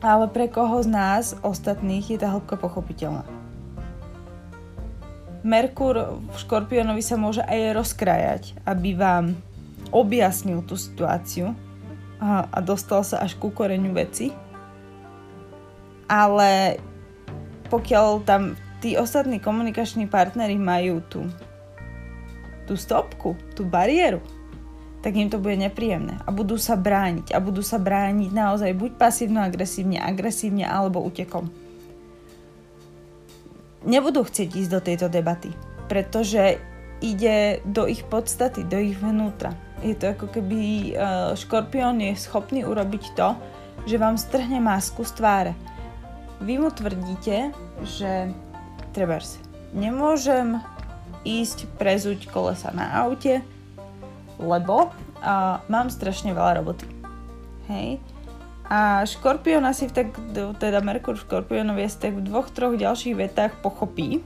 ale 0.01 0.25
pre 0.33 0.49
koho 0.49 0.81
z 0.81 0.89
nás 0.89 1.37
ostatných 1.45 2.09
je 2.09 2.17
tá 2.17 2.33
hĺbka 2.33 2.57
pochopiteľná. 2.57 3.21
Merkur 5.45 6.19
v 6.19 6.35
Škorpiónovi 6.35 7.05
sa 7.05 7.21
môže 7.21 7.45
aj 7.45 7.77
rozkrajať, 7.77 8.43
aby 8.65 8.97
vám 8.97 9.37
objasnil 9.93 10.65
tú 10.65 10.73
situáciu 10.73 11.53
a, 12.17 12.49
a 12.49 12.57
dostal 12.59 13.05
sa 13.05 13.21
až 13.21 13.37
ku 13.37 13.53
koreňu 13.53 13.93
veci. 13.93 14.33
Ale 16.09 16.81
pokiaľ 17.69 18.25
tam 18.25 18.57
tí 18.81 18.97
ostatní 18.97 19.37
komunikační 19.37 20.09
partnery 20.09 20.57
majú 20.57 20.99
tú, 21.07 21.21
tú 22.65 22.73
stopku, 22.73 23.37
tú 23.53 23.63
bariéru, 23.63 24.19
tak 24.99 25.15
im 25.15 25.31
to 25.31 25.39
bude 25.39 25.55
nepríjemné 25.55 26.19
a 26.23 26.29
budú 26.31 26.59
sa 26.59 26.75
brániť 26.75 27.31
a 27.31 27.39
budú 27.39 27.63
sa 27.63 27.79
brániť 27.79 28.29
naozaj 28.35 28.71
buď 28.75 28.91
pasívno, 28.99 29.39
agresívne, 29.41 30.67
alebo 30.67 30.99
utekom 31.03 31.47
nebudú 33.85 34.27
chcieť 34.27 34.49
ísť 34.55 34.71
do 34.71 34.81
tejto 34.83 35.07
debaty, 35.07 35.51
pretože 35.87 36.59
ide 36.99 37.63
do 37.63 37.87
ich 37.87 38.03
podstaty, 38.03 38.67
do 38.67 38.75
ich 38.75 38.99
vnútra. 38.99 39.55
Je 39.79 39.95
to 39.95 40.11
ako 40.11 40.27
keby 40.27 40.91
uh, 40.91 41.31
škorpión 41.39 42.03
je 42.03 42.11
schopný 42.19 42.67
urobiť 42.67 43.03
to, 43.15 43.29
že 43.87 43.95
vám 43.95 44.19
strhne 44.19 44.59
masku 44.59 45.07
z 45.07 45.15
tváre. 45.15 45.53
Vy 46.43 46.59
mu 46.59 46.71
tvrdíte, 46.71 47.55
že 47.87 48.31
trebárs, 48.91 49.39
nemôžem 49.71 50.59
ísť 51.23 51.67
prezuť 51.79 52.27
kolesa 52.31 52.75
na 52.75 53.07
aute, 53.07 53.43
lebo 54.39 54.89
uh, 54.89 55.59
mám 55.67 55.91
strašne 55.91 56.31
veľa 56.31 56.63
roboty. 56.63 56.87
Hej? 57.67 57.99
A 58.69 59.01
Škorpión 59.03 59.65
asi 59.65 59.89
v 59.89 59.93
tak, 59.97 60.07
teda 60.61 60.79
Merkur 60.85 61.17
Škorpiónovi 61.17 61.89
asi 61.89 61.97
tak 61.97 62.13
v 62.17 62.25
dvoch, 62.25 62.53
troch 62.53 62.77
ďalších 62.77 63.17
vetách 63.17 63.57
pochopí, 63.65 64.21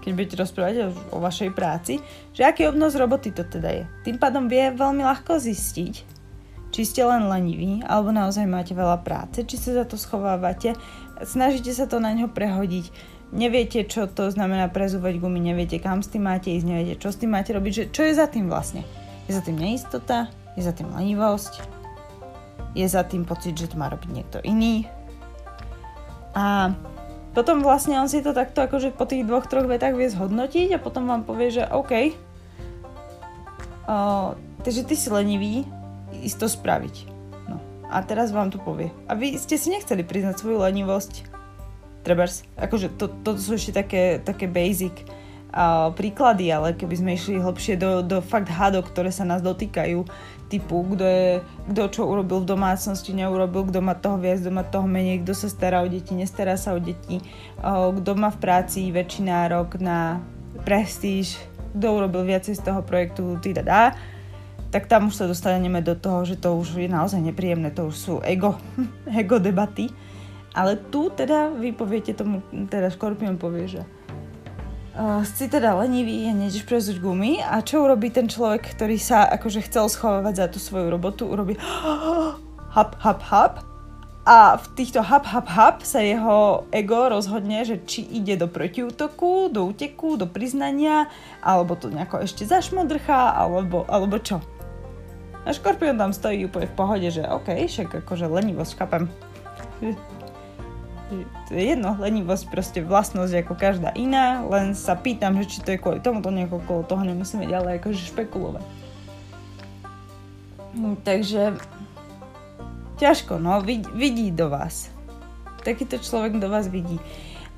keď 0.00 0.10
budete 0.16 0.36
rozprávať 0.38 0.74
o, 0.86 0.88
o 1.14 1.16
vašej 1.18 1.50
práci, 1.52 1.98
že 2.32 2.46
aký 2.46 2.70
obnos 2.70 2.94
roboty 2.94 3.34
to 3.34 3.42
teda 3.42 3.70
je. 3.74 3.84
Tým 4.06 4.16
pádom 4.22 4.46
vie 4.46 4.70
veľmi 4.70 5.02
ľahko 5.02 5.42
zistiť, 5.42 5.94
či 6.70 6.82
ste 6.86 7.02
len 7.02 7.26
leniví, 7.26 7.82
alebo 7.82 8.14
naozaj 8.14 8.46
máte 8.46 8.72
veľa 8.72 9.02
práce, 9.02 9.42
či 9.42 9.58
sa 9.58 9.82
za 9.82 9.84
to 9.84 9.98
schovávate, 9.98 10.78
snažíte 11.26 11.74
sa 11.74 11.90
to 11.90 11.98
na 11.98 12.14
ňo 12.14 12.30
prehodiť, 12.30 12.86
neviete, 13.34 13.82
čo 13.82 14.06
to 14.06 14.30
znamená 14.30 14.70
prezúvať 14.70 15.18
gumy, 15.18 15.42
neviete, 15.42 15.82
kam 15.82 16.06
s 16.06 16.10
tým 16.14 16.30
máte 16.30 16.54
ísť, 16.54 16.66
neviete, 16.70 16.94
čo 17.02 17.10
s 17.10 17.18
tým 17.18 17.34
máte 17.34 17.50
robiť, 17.50 17.72
že 17.74 17.84
čo 17.90 18.06
je 18.06 18.14
za 18.14 18.30
tým 18.30 18.46
vlastne. 18.46 18.86
Je 19.30 19.38
za 19.38 19.46
tým 19.46 19.62
neistota, 19.62 20.26
je 20.58 20.66
za 20.66 20.74
tým 20.74 20.90
lenivosť, 20.90 21.62
je 22.74 22.82
za 22.82 23.06
tým 23.06 23.22
pocit, 23.22 23.54
že 23.54 23.70
to 23.70 23.78
má 23.78 23.86
robiť 23.86 24.10
niekto 24.10 24.42
iný. 24.42 24.90
A 26.34 26.74
potom 27.30 27.62
vlastne 27.62 27.94
on 28.02 28.10
si 28.10 28.26
to 28.26 28.34
takto 28.34 28.66
akože 28.66 28.90
po 28.90 29.06
tých 29.06 29.22
dvoch, 29.22 29.46
troch 29.46 29.70
vetách 29.70 29.94
vie 29.94 30.10
zhodnotiť 30.10 30.74
a 30.74 30.82
potom 30.82 31.06
vám 31.06 31.22
povie, 31.22 31.54
že 31.54 31.62
OK, 31.70 32.10
uh, 33.86 34.34
takže 34.66 34.82
ty 34.82 34.98
si 34.98 35.06
lenivý 35.14 35.62
ísť 36.26 36.38
to 36.42 36.50
spraviť. 36.50 37.06
No. 37.46 37.62
A 37.86 38.02
teraz 38.02 38.34
vám 38.34 38.50
to 38.50 38.58
povie. 38.58 38.90
A 39.06 39.14
vy 39.14 39.38
ste 39.38 39.54
si 39.54 39.70
nechceli 39.70 40.02
priznať 40.02 40.42
svoju 40.42 40.58
lenivosť. 40.58 41.30
Trebers. 42.02 42.42
Akože 42.58 42.98
to, 42.98 43.06
to 43.22 43.38
sú 43.38 43.54
ešte 43.54 43.78
také, 43.78 44.18
také 44.18 44.50
basic 44.50 45.06
príklady, 45.98 46.54
ale 46.54 46.78
keby 46.78 46.94
sme 46.94 47.10
išli 47.18 47.42
hlbšie 47.42 47.74
do, 47.74 48.06
do 48.06 48.22
fakt 48.22 48.46
hádok, 48.46 48.90
ktoré 48.94 49.10
sa 49.10 49.26
nás 49.26 49.42
dotýkajú, 49.42 50.06
typu, 50.50 50.82
kto, 50.82 51.06
je, 51.06 51.28
kto 51.70 51.82
čo 51.94 52.02
urobil 52.10 52.42
v 52.42 52.50
domácnosti, 52.54 53.14
neurobil, 53.14 53.70
kto 53.70 53.78
má 53.78 53.94
toho 53.94 54.18
viac, 54.18 54.42
kto 54.42 54.50
má 54.50 54.66
toho 54.66 54.86
menej, 54.86 55.22
kto 55.22 55.32
sa 55.34 55.48
stará 55.50 55.82
o 55.82 55.88
deti, 55.90 56.14
nestará 56.14 56.58
sa 56.58 56.74
o 56.74 56.82
deti, 56.82 57.22
kto 57.62 58.10
má 58.18 58.34
v 58.34 58.38
práci 58.42 58.90
väčší 58.90 59.30
nárok 59.30 59.78
na 59.78 60.18
prestíž, 60.66 61.38
kto 61.78 61.86
urobil 61.86 62.26
viacej 62.26 62.58
z 62.58 62.62
toho 62.66 62.82
projektu, 62.82 63.38
ty 63.38 63.54
dá, 63.54 63.94
tak 64.70 64.86
tam 64.86 65.10
už 65.10 65.18
sa 65.18 65.26
dostaneme 65.26 65.82
do 65.82 65.98
toho, 65.98 66.22
že 66.22 66.38
to 66.38 66.54
už 66.54 66.78
je 66.78 66.90
naozaj 66.90 67.18
nepríjemné, 67.18 67.74
to 67.74 67.90
už 67.90 67.96
sú 67.96 68.14
ego, 68.22 68.58
ego 69.22 69.42
debaty. 69.42 69.90
Ale 70.50 70.74
tu 70.90 71.14
teda 71.14 71.54
vy 71.54 71.70
poviete 71.70 72.10
tomu, 72.10 72.42
teda 72.66 72.90
Škorpion 72.90 73.38
povie, 73.38 73.70
že 73.70 73.82
si 75.24 75.48
teda 75.48 75.72
lenivý 75.80 76.28
a 76.28 76.32
nejdeš 76.36 76.68
prezúť 76.68 77.00
gumy. 77.00 77.40
A 77.40 77.64
čo 77.64 77.84
urobí 77.84 78.12
ten 78.12 78.28
človek, 78.28 78.76
ktorý 78.76 79.00
sa 79.00 79.24
akože 79.32 79.64
chcel 79.64 79.88
schovávať 79.88 80.34
za 80.36 80.46
tú 80.52 80.58
svoju 80.60 80.92
robotu, 80.92 81.24
urobí 81.24 81.56
hap, 82.76 83.00
hap, 83.00 83.20
hap. 83.24 83.54
A 84.28 84.60
v 84.60 84.66
týchto 84.76 85.00
hap, 85.00 85.24
hap, 85.24 85.48
hap 85.48 85.76
sa 85.80 86.04
jeho 86.04 86.68
ego 86.70 87.08
rozhodne, 87.08 87.64
že 87.64 87.80
či 87.88 88.04
ide 88.04 88.36
do 88.36 88.46
protiútoku, 88.46 89.48
do 89.48 89.64
úteku, 89.72 90.20
do 90.20 90.28
priznania, 90.28 91.08
alebo 91.40 91.72
to 91.74 91.88
nejako 91.88 92.20
ešte 92.20 92.44
zašmodrchá, 92.44 93.32
alebo, 93.32 93.88
alebo 93.88 94.20
čo. 94.20 94.44
A 95.48 95.56
Škorpión 95.56 95.96
tam 95.96 96.12
stojí 96.12 96.44
úplne 96.44 96.68
v 96.68 96.76
pohode, 96.76 97.08
že 97.08 97.24
OK, 97.24 97.64
však 97.64 98.04
akože 98.04 98.28
lenivosť, 98.28 98.72
chápem 98.76 99.08
to 101.10 101.58
je 101.58 101.74
jedno, 101.74 101.98
lenivosť 101.98 102.44
proste 102.46 102.80
vlastnosť 102.86 103.42
ako 103.42 103.54
každá 103.58 103.90
iná, 103.98 104.46
len 104.46 104.78
sa 104.78 104.94
pýtam, 104.94 105.34
že 105.42 105.50
či 105.50 105.58
to 105.58 105.74
je 105.74 105.82
kvôli 105.82 105.98
tomu, 105.98 106.22
to 106.22 106.30
nejako 106.30 106.62
okolo 106.62 106.86
toho 106.86 107.02
nemusíme 107.02 107.50
ďalej 107.50 107.82
akože 107.82 108.14
špekulovať. 108.14 108.64
Hm, 110.78 110.96
takže 111.02 111.58
ťažko, 113.02 113.42
no, 113.42 113.58
vidí, 113.58 113.90
vidí 113.90 114.30
do 114.30 114.46
vás. 114.46 114.86
Takýto 115.66 115.98
človek 115.98 116.38
do 116.38 116.46
vás 116.46 116.70
vidí. 116.70 117.02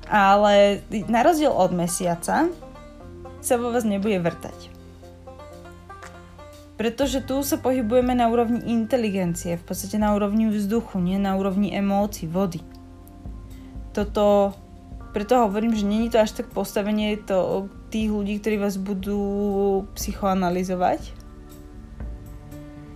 Ale 0.09 0.83
na 1.07 1.23
rozdiel 1.23 1.53
od 1.53 1.71
mesiaca 1.71 2.49
sa 3.39 3.55
vo 3.55 3.69
vás 3.69 3.85
nebude 3.85 4.17
vrtať. 4.19 4.73
Pretože 6.73 7.21
tu 7.21 7.39
sa 7.45 7.61
pohybujeme 7.61 8.17
na 8.17 8.27
úrovni 8.33 8.65
inteligencie, 8.65 9.61
v 9.61 9.63
podstate 9.63 10.01
na 10.01 10.17
úrovni 10.17 10.49
vzduchu, 10.49 10.97
nie 10.97 11.21
na 11.21 11.37
úrovni 11.37 11.69
emócií, 11.69 12.25
vody 12.25 12.72
toto, 13.93 14.57
preto 15.13 15.45
hovorím, 15.45 15.77
že 15.77 15.85
není 15.85 16.09
to 16.09 16.17
až 16.17 16.33
tak 16.41 16.49
postavenie 16.49 17.15
to 17.21 17.69
tých 17.93 18.09
ľudí, 18.09 18.41
ktorí 18.41 18.57
vás 18.57 18.81
budú 18.81 19.85
psychoanalizovať. 19.93 21.13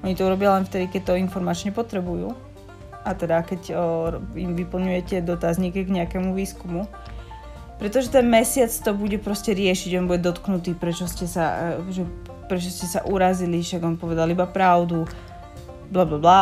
Oni 0.01 0.17
to 0.17 0.25
robia 0.25 0.57
len 0.57 0.65
vtedy, 0.65 0.89
keď 0.89 1.13
to 1.13 1.21
informačne 1.21 1.69
potrebujú. 1.69 2.33
A 3.05 3.13
teda 3.13 3.45
keď 3.45 3.61
o, 3.71 3.75
im 4.35 4.57
vyplňujete 4.57 5.23
dotazníky 5.23 5.85
k 5.85 5.93
nejakému 6.01 6.33
výskumu. 6.33 6.89
Pretože 7.77 8.09
ten 8.09 8.25
mesiac 8.25 8.73
to 8.73 8.91
bude 8.97 9.21
proste 9.21 9.53
riešiť, 9.53 10.01
on 10.01 10.09
bude 10.09 10.25
dotknutý, 10.25 10.73
prečo 10.73 11.05
ste 11.05 11.29
sa, 11.29 11.77
e, 11.77 11.93
že, 11.93 12.03
prečo 12.49 12.73
ste 12.73 12.89
sa 12.89 13.05
urazili, 13.05 13.61
však 13.61 13.85
on 13.85 13.95
povedal 14.01 14.33
iba 14.33 14.49
pravdu, 14.49 15.05
bla 15.93 16.03
bla 16.03 16.17
bla, 16.17 16.39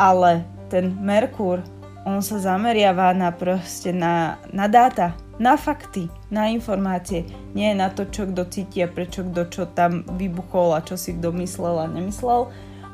ale 0.00 0.48
ten 0.72 0.96
Merkur, 0.96 1.60
on 2.08 2.24
sa 2.24 2.40
zameriava 2.40 3.12
na 3.12 3.28
proste 3.28 3.92
na, 3.92 4.40
na 4.56 4.64
dáta, 4.68 5.12
na 5.36 5.56
fakty, 5.56 6.08
na 6.32 6.48
informácie, 6.48 7.28
nie 7.52 7.72
na 7.76 7.92
to, 7.92 8.08
čo 8.08 8.24
kto 8.28 8.48
cíti 8.48 8.80
a 8.80 8.88
prečo 8.88 9.24
kto 9.24 9.42
čo 9.52 9.62
tam 9.68 10.04
vybuchol 10.16 10.76
a 10.76 10.84
čo 10.84 10.96
si 10.96 11.16
kto 11.16 11.32
myslel 11.36 11.76
a 11.76 11.86
nemyslel. 11.88 12.48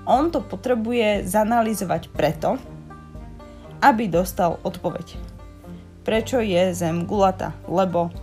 On 0.06 0.30
to 0.30 0.42
potrebuje 0.42 1.26
zanalizovať 1.26 2.10
preto, 2.14 2.58
aby 3.82 4.06
dostal 4.06 4.58
odpoveď. 4.62 5.18
Prečo 6.06 6.38
je 6.38 6.70
Zem 6.70 7.02
gulata? 7.02 7.50
Lebo 7.66 8.14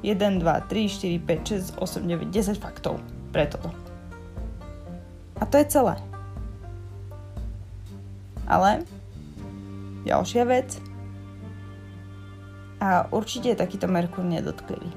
1, 0.00 0.40
2, 0.40 0.72
3, 0.72 1.20
4, 1.20 1.76
5, 1.76 1.76
6, 1.76 1.76
8, 1.76 2.08
9, 2.08 2.32
10 2.32 2.56
faktov 2.56 2.96
pre 3.32 3.44
toto. 3.44 3.68
A 5.36 5.44
to 5.44 5.60
je 5.60 5.66
celé. 5.68 6.00
Ale 8.48 8.88
ďalšia 10.08 10.44
vec. 10.48 10.80
A 12.80 13.10
určite 13.12 13.52
je 13.52 13.60
takýto 13.60 13.90
Merkur 13.90 14.24
nedotklivý. 14.24 14.88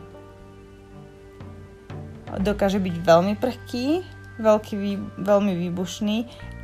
Dokáže 2.39 2.79
byť 2.79 2.95
veľmi 3.03 3.33
prchký, 3.35 3.87
veľký, 4.39 4.75
veľmi 5.19 5.53
výbušný, 5.67 6.17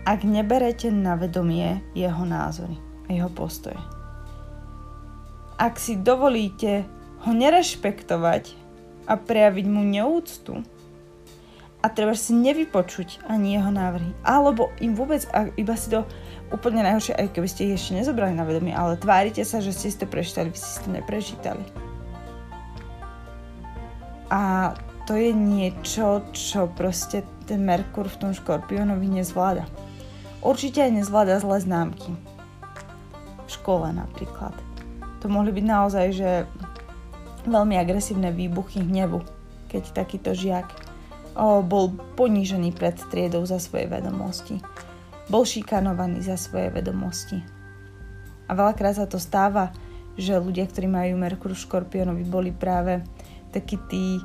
ak 0.08 0.24
neberete 0.24 0.88
na 0.88 1.20
vedomie 1.20 1.84
jeho 1.92 2.24
názory 2.24 2.80
a 3.06 3.10
jeho 3.12 3.28
postoje. 3.28 3.76
Ak 5.60 5.76
si 5.82 6.00
dovolíte 6.00 6.88
ho 7.28 7.32
nerešpektovať 7.34 8.56
a 9.10 9.20
prejaviť 9.20 9.66
mu 9.68 9.84
neúctu 9.84 10.64
a 11.84 11.86
treba 11.92 12.16
si 12.16 12.32
nevypočuť 12.32 13.28
ani 13.28 13.60
jeho 13.60 13.74
návrhy, 13.74 14.14
alebo 14.24 14.72
im 14.80 14.96
vôbec, 14.96 15.26
iba 15.60 15.76
si 15.76 15.92
to 15.92 16.08
úplne 16.52 16.84
najhoršie, 16.84 17.16
aj 17.16 17.28
keby 17.36 17.48
ste 17.48 17.66
ich 17.68 17.76
ešte 17.80 18.00
nezobrali 18.00 18.32
na 18.32 18.48
vedomie, 18.48 18.72
ale 18.72 19.00
tvárite 19.00 19.44
sa, 19.44 19.60
že 19.60 19.76
ste 19.76 19.92
si 19.92 19.98
to 20.00 20.08
prečítali, 20.08 20.52
vy 20.52 20.58
si 20.58 20.80
to 20.80 20.90
neprečítali. 20.92 21.64
A 24.28 24.74
to 25.08 25.16
je 25.16 25.32
niečo, 25.32 26.24
čo 26.36 26.68
proste 26.76 27.24
ten 27.48 27.64
Merkur 27.64 28.12
v 28.12 28.20
tom 28.20 28.32
škorpiónovi 28.36 29.08
nezvláda. 29.08 29.64
Určite 30.44 30.84
aj 30.84 30.92
nezvláda 31.00 31.40
zlé 31.40 31.64
známky. 31.64 32.12
V 33.48 33.50
škole 33.50 33.96
napríklad. 33.96 34.52
To 35.24 35.32
mohli 35.32 35.56
byť 35.56 35.66
naozaj, 35.66 36.08
že 36.12 36.30
veľmi 37.48 37.80
agresívne 37.80 38.36
výbuchy 38.36 38.84
hnevu, 38.84 39.24
keď 39.72 39.96
takýto 39.96 40.36
žiak 40.36 40.68
o, 41.40 41.64
bol 41.64 41.96
ponížený 42.20 42.76
pred 42.76 43.00
triedou 43.08 43.48
za 43.48 43.64
svoje 43.64 43.88
vedomosti. 43.88 44.60
Bol 45.28 45.44
šikanovaný 45.44 46.24
za 46.24 46.40
svoje 46.40 46.72
vedomosti. 46.72 47.44
A 48.48 48.56
veľakrát 48.56 48.96
sa 48.96 49.06
to 49.08 49.20
stáva, 49.20 49.76
že 50.16 50.40
ľudia, 50.40 50.66
ktorí 50.66 50.88
majú 50.88 51.20
Merkur 51.20 51.52
Škorpiónovi, 51.54 52.24
boli 52.24 52.56
práve 52.56 53.04
takí 53.52 53.76
tí 53.92 54.18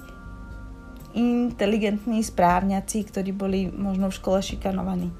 inteligentní 1.12 2.24
správňaci, 2.24 3.04
ktorí 3.04 3.30
boli 3.36 3.68
možno 3.68 4.08
v 4.08 4.16
škole 4.16 4.38
šikanovaní. 4.40 5.12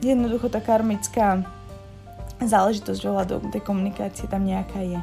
Jednoducho 0.00 0.48
tá 0.48 0.60
karmická 0.60 1.44
záležitosť 2.40 3.00
ohľadom 3.04 3.52
tej 3.52 3.60
komunikácie 3.64 4.24
tam 4.28 4.48
nejaká 4.48 4.80
je. 4.80 5.00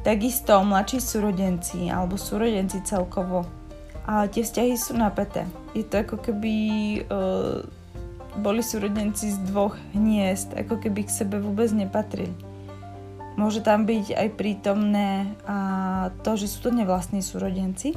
Takisto 0.00 0.64
mladší 0.64 1.02
súrodenci 1.02 1.92
alebo 1.92 2.16
súrodenci 2.16 2.80
celkovo. 2.86 3.44
A 4.06 4.30
tie 4.30 4.46
vzťahy 4.46 4.78
sú 4.78 4.94
napäté. 4.94 5.42
Je 5.74 5.82
to 5.82 5.98
ako 5.98 6.22
keby 6.22 6.54
uh, 7.10 7.66
boli 8.38 8.62
súrodenci 8.62 9.34
z 9.34 9.38
dvoch 9.50 9.74
hniezd, 9.96 10.54
ako 10.54 10.78
keby 10.78 11.04
k 11.04 11.10
sebe 11.10 11.42
vôbec 11.42 11.72
nepatrili. 11.74 12.32
Môže 13.36 13.60
tam 13.60 13.84
byť 13.84 14.16
aj 14.16 14.28
prítomné 14.38 15.28
a 15.44 15.58
to, 16.24 16.40
že 16.40 16.48
sú 16.48 16.68
to 16.68 16.70
nevlastní 16.72 17.20
súrodenci. 17.20 17.92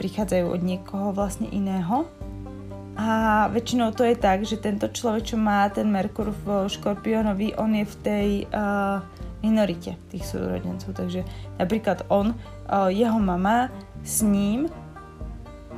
Prichádzajú 0.00 0.46
od 0.50 0.60
niekoho 0.66 1.14
vlastne 1.14 1.46
iného. 1.46 2.10
A 2.98 3.46
väčšinou 3.54 3.94
to 3.94 4.02
je 4.02 4.18
tak, 4.18 4.42
že 4.42 4.58
tento 4.58 4.90
človek, 4.90 5.32
čo 5.32 5.36
má 5.38 5.64
ten 5.70 5.88
Merkur 5.88 6.34
v 6.44 6.66
Škorpiónovi, 6.68 7.54
on 7.56 7.72
je 7.72 7.86
v 7.86 7.96
tej 8.02 8.28
uh, 8.50 9.00
minorite 9.40 9.96
tých 10.10 10.26
súrodencov. 10.26 10.92
Takže 10.92 11.24
napríklad 11.56 12.04
on, 12.10 12.34
uh, 12.34 12.90
jeho 12.92 13.16
mama 13.16 13.70
s 14.02 14.22
ním 14.22 14.66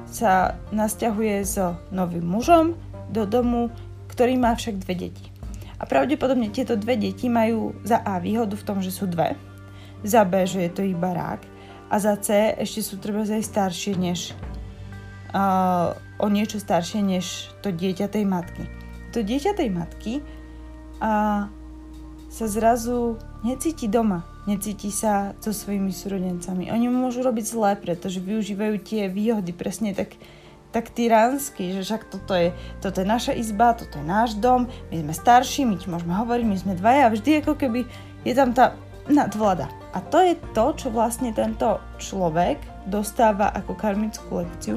sa 0.08 0.56
nasťahuje 0.72 1.37
s 1.44 1.56
novým 1.92 2.24
mužom 2.24 2.76
do 3.12 3.28
domu, 3.28 3.68
ktorý 4.08 4.37
má 4.40 4.56
však 4.56 4.84
dve 4.84 5.08
deti. 5.08 5.26
A 5.80 5.84
pravdepodobne 5.84 6.48
tieto 6.48 6.78
dve 6.78 6.96
deti 6.96 7.28
majú 7.28 7.76
za 7.84 8.00
A 8.00 8.22
výhodu 8.22 8.56
v 8.56 8.66
tom, 8.66 8.78
že 8.80 8.94
sú 8.94 9.04
dve, 9.10 9.37
za 10.04 10.24
B, 10.24 10.44
že 10.44 10.68
je 10.68 10.70
to 10.70 10.82
ich 10.87 10.96
barák 10.96 11.42
a 11.90 11.96
za 12.00 12.16
C 12.16 12.54
ešte 12.56 12.80
sú 12.80 12.98
treba 12.98 13.22
aj 13.22 13.44
staršie 13.44 13.94
než 13.94 14.32
uh, 15.34 15.92
o 16.18 16.26
niečo 16.26 16.58
staršie 16.58 17.04
než 17.04 17.52
to 17.60 17.70
dieťa 17.70 18.08
tej 18.08 18.24
matky. 18.24 18.64
To 19.12 19.22
dieťa 19.22 19.52
tej 19.54 19.70
matky 19.70 20.12
uh, 20.98 21.46
sa 22.26 22.46
zrazu 22.50 23.20
necíti 23.46 23.87
doma, 23.87 24.26
necíti 24.44 24.92
sa 24.92 25.33
so 25.40 25.52
svojimi 25.52 25.92
súrodencami. 25.92 26.68
Oni 26.68 26.88
mu 26.88 27.09
môžu 27.09 27.24
robiť 27.24 27.44
zlé, 27.44 27.72
pretože 27.80 28.20
využívajú 28.20 28.76
tie 28.85 29.09
výhody 29.09 29.57
presne 29.57 29.96
tak, 29.96 30.16
tak 30.72 30.92
tyránsky, 30.92 31.72
že 31.76 31.80
však 31.87 32.02
toto 32.12 32.37
je, 32.37 32.52
toto 32.85 33.00
je 33.00 33.07
naša 33.09 33.33
izba, 33.33 33.72
toto 33.72 34.00
je 34.00 34.07
náš 34.07 34.37
dom, 34.37 34.68
my 34.92 34.96
sme 35.00 35.14
starší, 35.16 35.64
my 35.64 35.76
ti 35.80 35.87
môžeme 35.88 36.12
hovoriť, 36.12 36.44
my 36.44 36.57
sme 36.61 36.74
dvaja 36.76 37.09
a 37.09 37.12
vždy 37.14 37.30
ako 37.40 37.54
keby 37.57 37.88
je 38.24 38.33
tam 38.37 38.52
tá 38.52 38.76
nadvlada. 39.09 39.68
A 39.94 40.02
to 40.02 40.20
je 40.20 40.35
to, 40.57 40.66
čo 40.74 40.88
vlastne 40.90 41.30
tento 41.33 41.80
človek 42.00 42.59
dostáva 42.88 43.52
ako 43.52 43.76
karmickú 43.78 44.44
lekciu, 44.44 44.76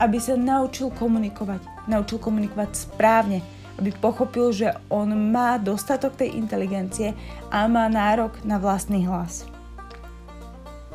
aby 0.00 0.18
sa 0.18 0.34
naučil 0.34 0.90
komunikovať. 0.92 1.86
Naučil 1.86 2.18
komunikovať 2.18 2.70
správne, 2.74 3.42
aby 3.80 3.92
pochopil, 3.96 4.52
že 4.52 4.74
on 4.92 5.12
má 5.32 5.56
dostatok 5.56 6.16
tej 6.16 6.36
inteligencie 6.36 7.16
a 7.48 7.64
má 7.68 7.88
nárok 7.88 8.36
na 8.44 8.60
vlastný 8.60 9.04
hlas. 9.08 9.48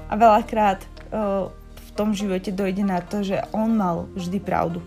A 0.08 0.16
veľakrát 0.16 0.86
tom 1.98 2.14
živote 2.14 2.54
dojde 2.54 2.86
na 2.86 3.02
to, 3.02 3.26
že 3.26 3.42
on 3.50 3.74
mal 3.74 4.06
vždy 4.14 4.38
pravdu. 4.38 4.86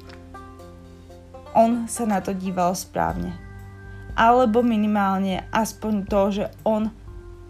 On 1.51 1.91
sa 1.91 2.07
na 2.07 2.23
to 2.23 2.31
díval 2.31 2.79
správne. 2.79 3.35
Alebo 4.15 4.63
minimálne 4.63 5.43
aspoň 5.51 5.95
to, 6.07 6.23
že 6.31 6.45
on 6.63 6.95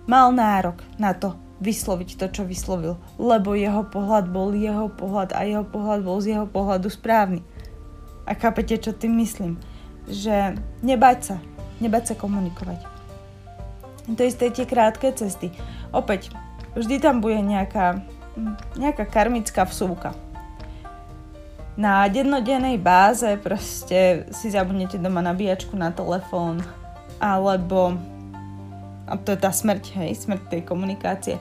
mal 0.08 0.32
nárok 0.32 0.80
na 0.96 1.12
to 1.12 1.36
vysloviť 1.60 2.16
to, 2.16 2.26
čo 2.32 2.42
vyslovil. 2.48 2.96
Lebo 3.20 3.52
jeho 3.52 3.84
pohľad 3.84 4.32
bol 4.32 4.56
jeho 4.56 4.88
pohľad 4.88 5.36
a 5.36 5.44
jeho 5.44 5.68
pohľad 5.68 6.00
bol 6.00 6.16
z 6.24 6.32
jeho 6.32 6.48
pohľadu 6.48 6.88
správny. 6.88 7.44
A 8.24 8.32
chápete, 8.32 8.80
čo 8.80 8.96
tým 8.96 9.20
myslím? 9.20 9.60
Že 10.10 10.58
nebať 10.82 11.18
sa, 11.22 11.36
nebať 11.78 12.12
sa 12.12 12.14
komunikovať. 12.18 12.82
To 14.10 14.22
isté 14.26 14.50
tie 14.50 14.66
krátke 14.66 15.14
cesty. 15.14 15.54
Opäť, 15.94 16.34
vždy 16.74 16.98
tam 16.98 17.22
bude 17.22 17.38
nejaká 17.38 18.02
nejaká 18.78 19.04
karmická 19.06 19.66
vsúka. 19.66 20.14
Na 21.78 22.04
dennodennej 22.10 22.76
báze 22.76 23.26
proste 23.40 24.28
si 24.34 24.52
zabudnete 24.52 25.00
doma 25.00 25.24
nabíjačku 25.24 25.74
na 25.78 25.94
telefón 25.94 26.60
alebo 27.22 27.96
a 29.10 29.18
to 29.18 29.34
je 29.34 29.42
tá 29.42 29.50
smrť, 29.50 29.98
hej, 29.98 30.10
smrť 30.14 30.42
tej 30.46 30.62
komunikácie 30.62 31.36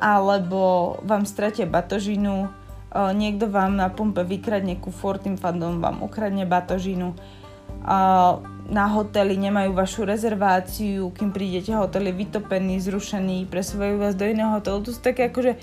alebo 0.00 0.96
vám 1.04 1.28
stratia 1.28 1.68
batožinu, 1.68 2.48
niekto 3.12 3.44
vám 3.52 3.76
na 3.76 3.92
pumpe 3.92 4.24
vykradne 4.24 4.80
kufor, 4.80 5.20
tým 5.20 5.36
fandom 5.36 5.84
vám 5.84 6.00
ukradne 6.00 6.48
batožinu, 6.48 7.12
na 8.70 8.86
hoteli 8.86 9.34
nemajú 9.34 9.74
vašu 9.74 10.06
rezerváciu, 10.06 11.10
kým 11.10 11.34
prídete, 11.34 11.74
hotel 11.74 12.12
je 12.12 12.14
vytopený, 12.22 12.78
zrušený, 12.78 13.50
presúvajú 13.50 13.98
vás 13.98 14.14
do 14.14 14.28
iného 14.28 14.54
hotelu. 14.54 14.78
To 14.84 14.90
sú 14.94 15.00
také 15.02 15.32
akože 15.32 15.58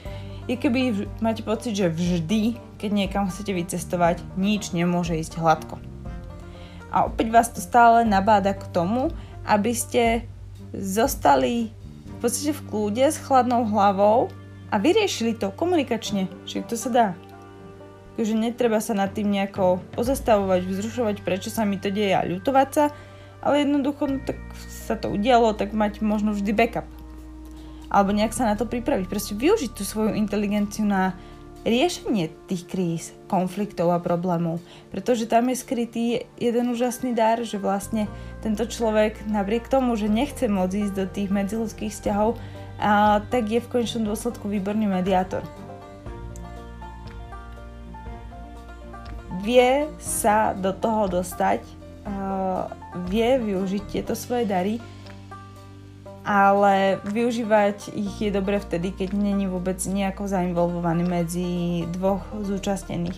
je 0.47 0.55
keby 0.55 1.11
máte 1.19 1.43
pocit, 1.43 1.75
že 1.75 1.91
vždy, 1.91 2.55
keď 2.79 2.91
niekam 2.95 3.27
chcete 3.27 3.51
vycestovať, 3.51 4.23
nič 4.39 4.71
nemôže 4.71 5.19
ísť 5.19 5.43
hladko. 5.43 5.75
A 6.87 7.03
opäť 7.03 7.27
vás 7.35 7.51
to 7.51 7.59
stále 7.59 8.07
nabáda 8.07 8.55
k 8.55 8.63
tomu, 8.71 9.11
aby 9.43 9.75
ste 9.75 10.23
zostali 10.71 11.67
v 12.07 12.15
podstate 12.23 12.55
v 12.55 12.65
kľude 12.71 13.05
s 13.11 13.19
chladnou 13.19 13.67
hlavou 13.67 14.31
a 14.71 14.75
vyriešili 14.79 15.35
to 15.35 15.51
komunikačne, 15.51 16.31
že 16.47 16.63
to 16.63 16.79
sa 16.79 16.89
dá. 16.89 17.07
Takže 18.17 18.33
netreba 18.33 18.81
sa 18.81 18.97
nad 18.97 19.13
tým 19.13 19.29
nejako 19.29 19.79
pozastavovať, 19.93 20.65
vzrušovať, 20.65 21.15
prečo 21.21 21.53
sa 21.53 21.63
mi 21.69 21.77
to 21.77 21.93
deje 21.93 22.17
a 22.17 22.25
ľutovať 22.25 22.69
sa, 22.73 22.85
ale 23.45 23.61
jednoducho 23.61 24.09
no, 24.09 24.17
tak 24.25 24.41
sa 24.65 24.97
to 24.97 25.13
udialo, 25.13 25.53
tak 25.53 25.77
mať 25.77 26.01
možno 26.01 26.33
vždy 26.33 26.51
backup 26.57 26.89
alebo 27.87 28.11
nejak 28.11 28.35
sa 28.35 28.47
na 28.47 28.55
to 28.59 28.67
pripraviť. 28.67 29.07
Proste 29.07 29.33
využiť 29.35 29.71
tú 29.71 29.83
svoju 29.87 30.15
inteligenciu 30.15 30.83
na 30.83 31.15
riešenie 31.67 32.31
tých 32.47 32.63
kríz, 32.67 33.03
konfliktov 33.27 33.91
a 33.91 33.99
problémov. 33.99 34.63
Pretože 34.91 35.27
tam 35.27 35.51
je 35.51 35.59
skrytý 35.59 36.05
jeden 36.39 36.71
úžasný 36.71 37.11
dar, 37.11 37.43
že 37.43 37.59
vlastne 37.59 38.07
tento 38.39 38.63
človek 38.63 39.27
napriek 39.27 39.67
tomu, 39.67 39.99
že 39.99 40.07
nechce 40.07 40.47
môcť 40.47 40.75
ísť 40.87 40.93
do 40.95 41.05
tých 41.07 41.29
medziludských 41.31 41.91
vzťahov, 41.91 42.39
a, 42.77 43.19
tak 43.33 43.49
je 43.49 43.59
v 43.59 43.71
konečnom 43.71 44.05
dôsledku 44.05 44.47
výborný 44.47 44.85
mediátor. 44.87 45.43
Vie 49.47 49.87
sa 49.95 50.51
do 50.51 50.75
toho 50.75 51.07
dostať, 51.07 51.63
vie 53.07 53.29
využiť 53.39 53.83
tieto 53.87 54.11
svoje 54.11 54.43
dary 54.43 54.75
ale 56.27 56.99
využívať 57.07 57.95
ich 57.95 58.19
je 58.19 58.27
dobre 58.27 58.59
vtedy, 58.59 58.91
keď 58.91 59.15
není 59.15 59.47
vôbec 59.47 59.79
nejako 59.79 60.27
zainvolvovaný 60.27 61.07
medzi 61.07 61.49
dvoch 61.95 62.19
zúčastnených. 62.43 63.15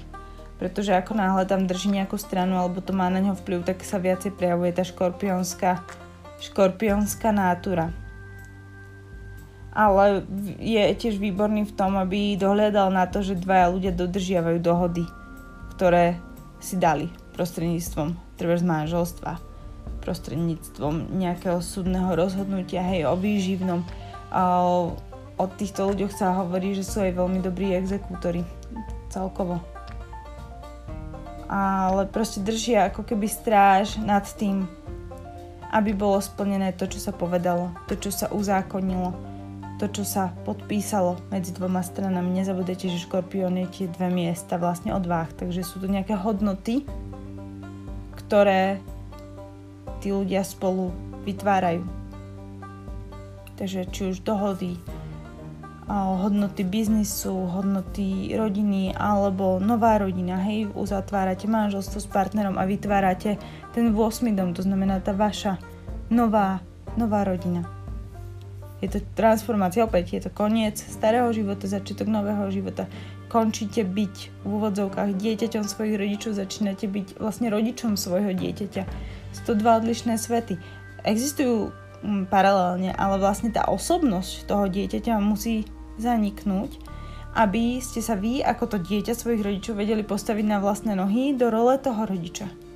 Pretože 0.61 0.93
ako 0.93 1.17
náhle 1.17 1.49
tam 1.49 1.65
drží 1.65 1.89
nejakú 1.89 2.21
stranu 2.21 2.61
alebo 2.61 2.85
to 2.85 2.93
má 2.93 3.09
na 3.09 3.17
ňo 3.17 3.33
vplyv, 3.41 3.65
tak 3.65 3.81
sa 3.81 3.97
viacej 3.97 4.37
prejavuje 4.37 4.77
tá 4.77 4.85
škorpionská, 4.85 5.81
škorpionská 6.37 7.33
nátura. 7.33 7.89
Ale 9.73 10.21
je 10.61 10.83
tiež 10.93 11.17
výborný 11.17 11.65
v 11.65 11.73
tom, 11.73 11.97
aby 11.97 12.37
dohľadal 12.37 12.93
na 12.93 13.09
to, 13.09 13.25
že 13.25 13.41
dvaja 13.41 13.73
ľudia 13.73 13.89
dodržiavajú 13.89 14.61
dohody, 14.61 15.01
ktoré 15.79 16.19
si 16.59 16.75
dali 16.75 17.07
prostredníctvom 17.39 18.35
z 18.35 18.63
manželstva 18.67 19.39
prostredníctvom 20.03 21.15
nejakého 21.15 21.63
súdneho 21.63 22.19
rozhodnutia, 22.19 22.83
hej, 22.83 23.07
o 23.07 23.15
výživnom. 23.15 23.87
O 25.39 25.45
týchto 25.55 25.87
ľuďoch 25.87 26.11
sa 26.11 26.35
hovorí, 26.43 26.75
že 26.75 26.83
sú 26.83 26.99
aj 26.99 27.15
veľmi 27.15 27.39
dobrí 27.39 27.71
exekútori 27.71 28.43
celkovo. 29.07 29.63
Ale 31.47 32.11
proste 32.11 32.43
držia 32.43 32.91
ako 32.91 33.07
keby 33.07 33.31
stráž 33.31 34.03
nad 34.03 34.27
tým, 34.35 34.67
aby 35.71 35.95
bolo 35.95 36.19
splnené 36.19 36.75
to, 36.75 36.91
čo 36.91 36.99
sa 36.99 37.15
povedalo, 37.15 37.71
to, 37.87 37.95
čo 37.95 38.11
sa 38.11 38.27
uzákonilo, 38.27 39.15
to, 39.79 39.87
čo 39.87 40.03
sa 40.03 40.35
podpísalo 40.43 41.15
medzi 41.31 41.55
dvoma 41.55 41.79
stranami. 41.79 42.35
Nezabudete, 42.35 42.91
že 42.91 42.99
škorpión 42.99 43.55
je 43.63 43.67
tie 43.71 43.87
dve 43.87 44.11
miesta 44.11 44.59
vlastne 44.59 44.91
od 44.91 45.07
váh, 45.07 45.31
takže 45.31 45.63
sú 45.63 45.79
to 45.79 45.87
nejaké 45.87 46.19
hodnoty, 46.19 46.83
ktoré 48.19 48.83
tí 50.03 50.11
ľudia 50.11 50.43
spolu 50.43 50.91
vytvárajú. 51.23 51.87
Takže 53.55 53.87
či 53.87 54.11
už 54.11 54.23
dohody, 54.23 54.75
hodnoty 55.89 56.67
biznisu, 56.67 57.47
hodnoty 57.47 58.35
rodiny 58.35 58.91
alebo 58.99 59.63
nová 59.63 59.95
rodina, 59.95 60.37
hej, 60.43 60.69
uzatvárate 60.75 61.47
manželstvo 61.47 62.03
s 62.03 62.07
partnerom 62.07 62.59
a 62.59 62.67
vytvárate 62.67 63.39
ten 63.71 63.95
8. 63.95 64.35
dom, 64.35 64.51
to 64.51 64.59
znamená 64.59 64.99
tá 64.99 65.15
vaša 65.15 65.55
nová, 66.11 66.59
nová 66.99 67.23
rodina. 67.23 67.78
Je 68.79 68.87
to 68.87 69.03
transformácia, 69.15 69.83
opäť 69.83 70.15
je 70.15 70.21
to 70.27 70.31
koniec 70.31 70.79
starého 70.79 71.27
života, 71.35 71.67
začiatok 71.67 72.07
nového 72.07 72.47
života. 72.47 72.87
Končíte 73.27 73.83
byť 73.85 74.15
v 74.41 74.47
úvodzovkách 74.47 75.19
dieťaťom 75.19 75.67
svojich 75.67 75.99
rodičov, 75.99 76.39
začínate 76.39 76.87
byť 76.87 77.19
vlastne 77.19 77.51
rodičom 77.51 77.99
svojho 77.99 78.31
dieťaťa 78.33 78.83
sú 79.33 79.41
to 79.45 79.53
dva 79.57 79.77
odlišné 79.77 80.17
svety. 80.17 80.57
Existujú 81.05 81.69
mm, 82.01 82.27
paralelne, 82.27 82.91
ale 82.97 83.21
vlastne 83.21 83.53
tá 83.53 83.69
osobnosť 83.69 84.49
toho 84.49 84.65
dieťaťa 84.67 85.21
musí 85.21 85.65
zaniknúť, 86.01 86.79
aby 87.37 87.77
ste 87.79 88.01
sa 88.01 88.17
vy 88.17 88.41
ako 88.41 88.75
to 88.75 88.77
dieťa 88.81 89.13
svojich 89.13 89.45
rodičov 89.45 89.77
vedeli 89.77 90.01
postaviť 90.01 90.45
na 90.47 90.57
vlastné 90.57 90.97
nohy 90.97 91.37
do 91.37 91.53
role 91.53 91.77
toho 91.77 92.09
rodiča. 92.09 92.68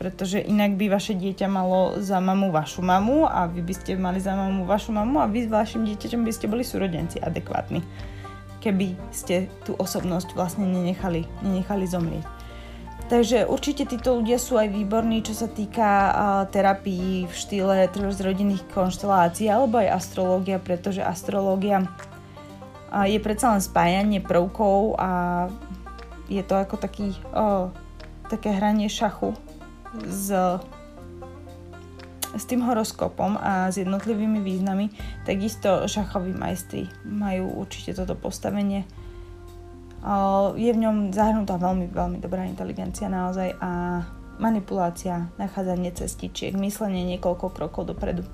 Pretože 0.00 0.40
inak 0.40 0.80
by 0.80 0.96
vaše 0.96 1.12
dieťa 1.12 1.44
malo 1.44 2.00
za 2.00 2.24
mamu 2.24 2.48
vašu 2.48 2.80
mamu 2.80 3.28
a 3.28 3.44
vy 3.44 3.60
by 3.60 3.74
ste 3.76 4.00
mali 4.00 4.16
za 4.16 4.32
mamu 4.32 4.64
vašu 4.64 4.96
mamu 4.96 5.20
a 5.20 5.28
vy 5.28 5.44
s 5.44 5.52
vašim 5.52 5.84
dieťaťom 5.84 6.24
by 6.24 6.32
ste 6.32 6.48
boli 6.48 6.64
súrodenci 6.64 7.20
adekvátni. 7.20 7.84
Keby 8.64 8.96
ste 9.12 9.52
tú 9.68 9.76
osobnosť 9.76 10.32
vlastne 10.32 10.64
nenechali, 10.64 11.28
nenechali 11.44 11.84
zomrieť. 11.84 12.24
Takže 13.12 13.44
určite 13.44 13.84
títo 13.84 14.16
ľudia 14.16 14.40
sú 14.40 14.56
aj 14.56 14.72
výborní, 14.72 15.20
čo 15.20 15.36
sa 15.36 15.52
týka 15.52 15.84
uh, 15.84 16.12
terapií 16.48 17.28
v 17.28 17.34
štýle 17.36 17.90
z 17.92 18.20
rodinných 18.24 18.64
konštelácií 18.72 19.52
alebo 19.52 19.84
aj 19.84 20.00
astrológia, 20.00 20.62
pretože 20.62 21.04
astrológia 21.04 21.84
uh, 21.84 23.04
je 23.04 23.20
predsa 23.20 23.52
len 23.52 23.60
spájanie 23.60 24.24
prvkov 24.24 24.96
a 24.96 25.10
je 26.30 26.40
to 26.40 26.56
ako 26.56 26.80
taký, 26.80 27.12
uh, 27.36 27.68
také 28.32 28.54
hranie 28.54 28.88
šachu 28.88 29.36
s, 30.06 30.30
s 32.36 32.44
tým 32.46 32.62
horoskopom 32.62 33.38
a 33.40 33.72
s 33.72 33.78
jednotlivými 33.78 34.42
významy. 34.42 34.90
Takisto 35.26 35.86
šachoví 35.90 36.34
majstri 36.34 36.86
majú 37.06 37.58
určite 37.58 37.94
toto 37.94 38.14
postavenie 38.14 38.86
je 40.56 40.70
v 40.72 40.78
ňom 40.80 41.12
zahrnutá 41.12 41.60
veľmi, 41.60 41.92
veľmi 41.92 42.18
dobrá 42.24 42.48
inteligencia 42.48 43.12
naozaj 43.12 43.52
a 43.60 44.00
manipulácia, 44.40 45.28
nachádzanie 45.36 45.92
cestičiek, 45.92 46.56
myslenie 46.56 47.04
niekoľko 47.16 47.52
krokov 47.52 47.92
dopredu 47.92 48.24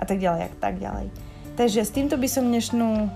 a 0.00 0.08
tak 0.08 0.16
ďalej 0.16 0.48
a 0.48 0.50
tak 0.56 0.80
ďalej. 0.80 1.12
Takže 1.60 1.84
s 1.84 1.92
týmto 1.92 2.16
by 2.16 2.28
som 2.28 2.48
dnešnú 2.48 3.12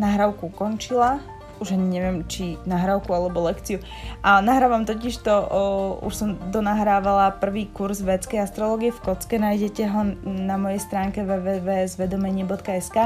nahrávku 0.00 0.48
končila 0.56 1.20
už 1.60 1.74
ani 1.74 1.98
neviem, 1.98 2.26
či 2.26 2.58
nahrávku 2.64 3.10
alebo 3.14 3.44
lekciu. 3.44 3.78
A 4.24 4.40
nahrávam 4.40 4.86
totiž 4.86 5.22
to, 5.22 5.34
o, 5.34 5.62
už 6.02 6.14
som 6.14 6.30
donahrávala 6.50 7.38
prvý 7.38 7.70
kurz 7.70 8.02
vedskej 8.02 8.42
astrologie 8.42 8.90
v 8.90 9.02
Kocke, 9.02 9.36
nájdete 9.38 9.84
ho 9.90 10.00
na 10.24 10.56
mojej 10.56 10.80
stránke 10.82 11.22
www.zvedomenie.sk 11.22 12.96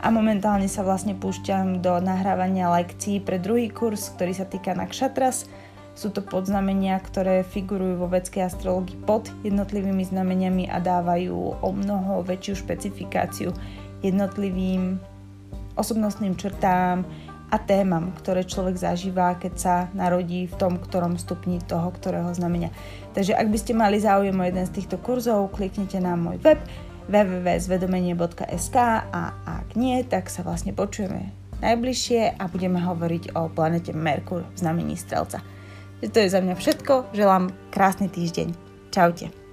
a 0.00 0.06
momentálne 0.12 0.68
sa 0.68 0.84
vlastne 0.84 1.16
púšťam 1.16 1.80
do 1.80 1.96
nahrávania 2.00 2.68
lekcií 2.68 3.20
pre 3.22 3.40
druhý 3.40 3.72
kurz, 3.72 4.12
ktorý 4.14 4.32
sa 4.36 4.44
týka 4.44 4.76
nakšatras. 4.76 5.48
Sú 5.94 6.10
to 6.10 6.26
podznamenia, 6.26 6.98
ktoré 6.98 7.46
figurujú 7.46 8.02
vo 8.02 8.10
vedskej 8.10 8.50
astrologii 8.50 8.98
pod 9.06 9.30
jednotlivými 9.46 10.02
znameniami 10.02 10.66
a 10.66 10.82
dávajú 10.82 11.62
o 11.62 11.70
mnoho 11.70 12.26
väčšiu 12.26 12.66
špecifikáciu 12.66 13.54
jednotlivým 14.02 14.98
osobnostným 15.74 16.34
črtám, 16.38 17.02
a 17.50 17.56
témam, 17.60 18.12
ktoré 18.16 18.44
človek 18.44 18.76
zažíva, 18.80 19.36
keď 19.36 19.54
sa 19.54 19.74
narodí 19.92 20.48
v 20.48 20.54
tom, 20.56 20.80
ktorom 20.80 21.20
stupni 21.20 21.60
toho, 21.64 21.92
ktorého 21.92 22.32
znamenia. 22.32 22.72
Takže 23.12 23.36
ak 23.36 23.48
by 23.52 23.58
ste 23.60 23.72
mali 23.76 24.00
záujem 24.00 24.34
o 24.34 24.44
jeden 24.44 24.64
z 24.64 24.74
týchto 24.80 24.96
kurzov, 25.00 25.52
kliknite 25.52 26.00
na 26.00 26.16
môj 26.16 26.40
web 26.42 26.60
www.zvedomenie.sk 27.08 28.76
a 29.12 29.22
ak 29.44 29.76
nie, 29.76 30.00
tak 30.08 30.32
sa 30.32 30.40
vlastne 30.40 30.72
počujeme 30.72 31.44
najbližšie 31.64 32.36
a 32.36 32.44
budeme 32.48 32.80
hovoriť 32.80 33.36
o 33.36 33.48
planete 33.48 33.96
Merkur 33.96 34.44
v 34.44 34.56
znamení 34.56 34.96
Strelca. 35.00 35.40
To 36.04 36.18
je 36.20 36.28
za 36.28 36.44
mňa 36.44 36.54
všetko, 36.58 37.16
želám 37.16 37.48
krásny 37.72 38.12
týždeň. 38.12 38.52
Čaute. 38.92 39.43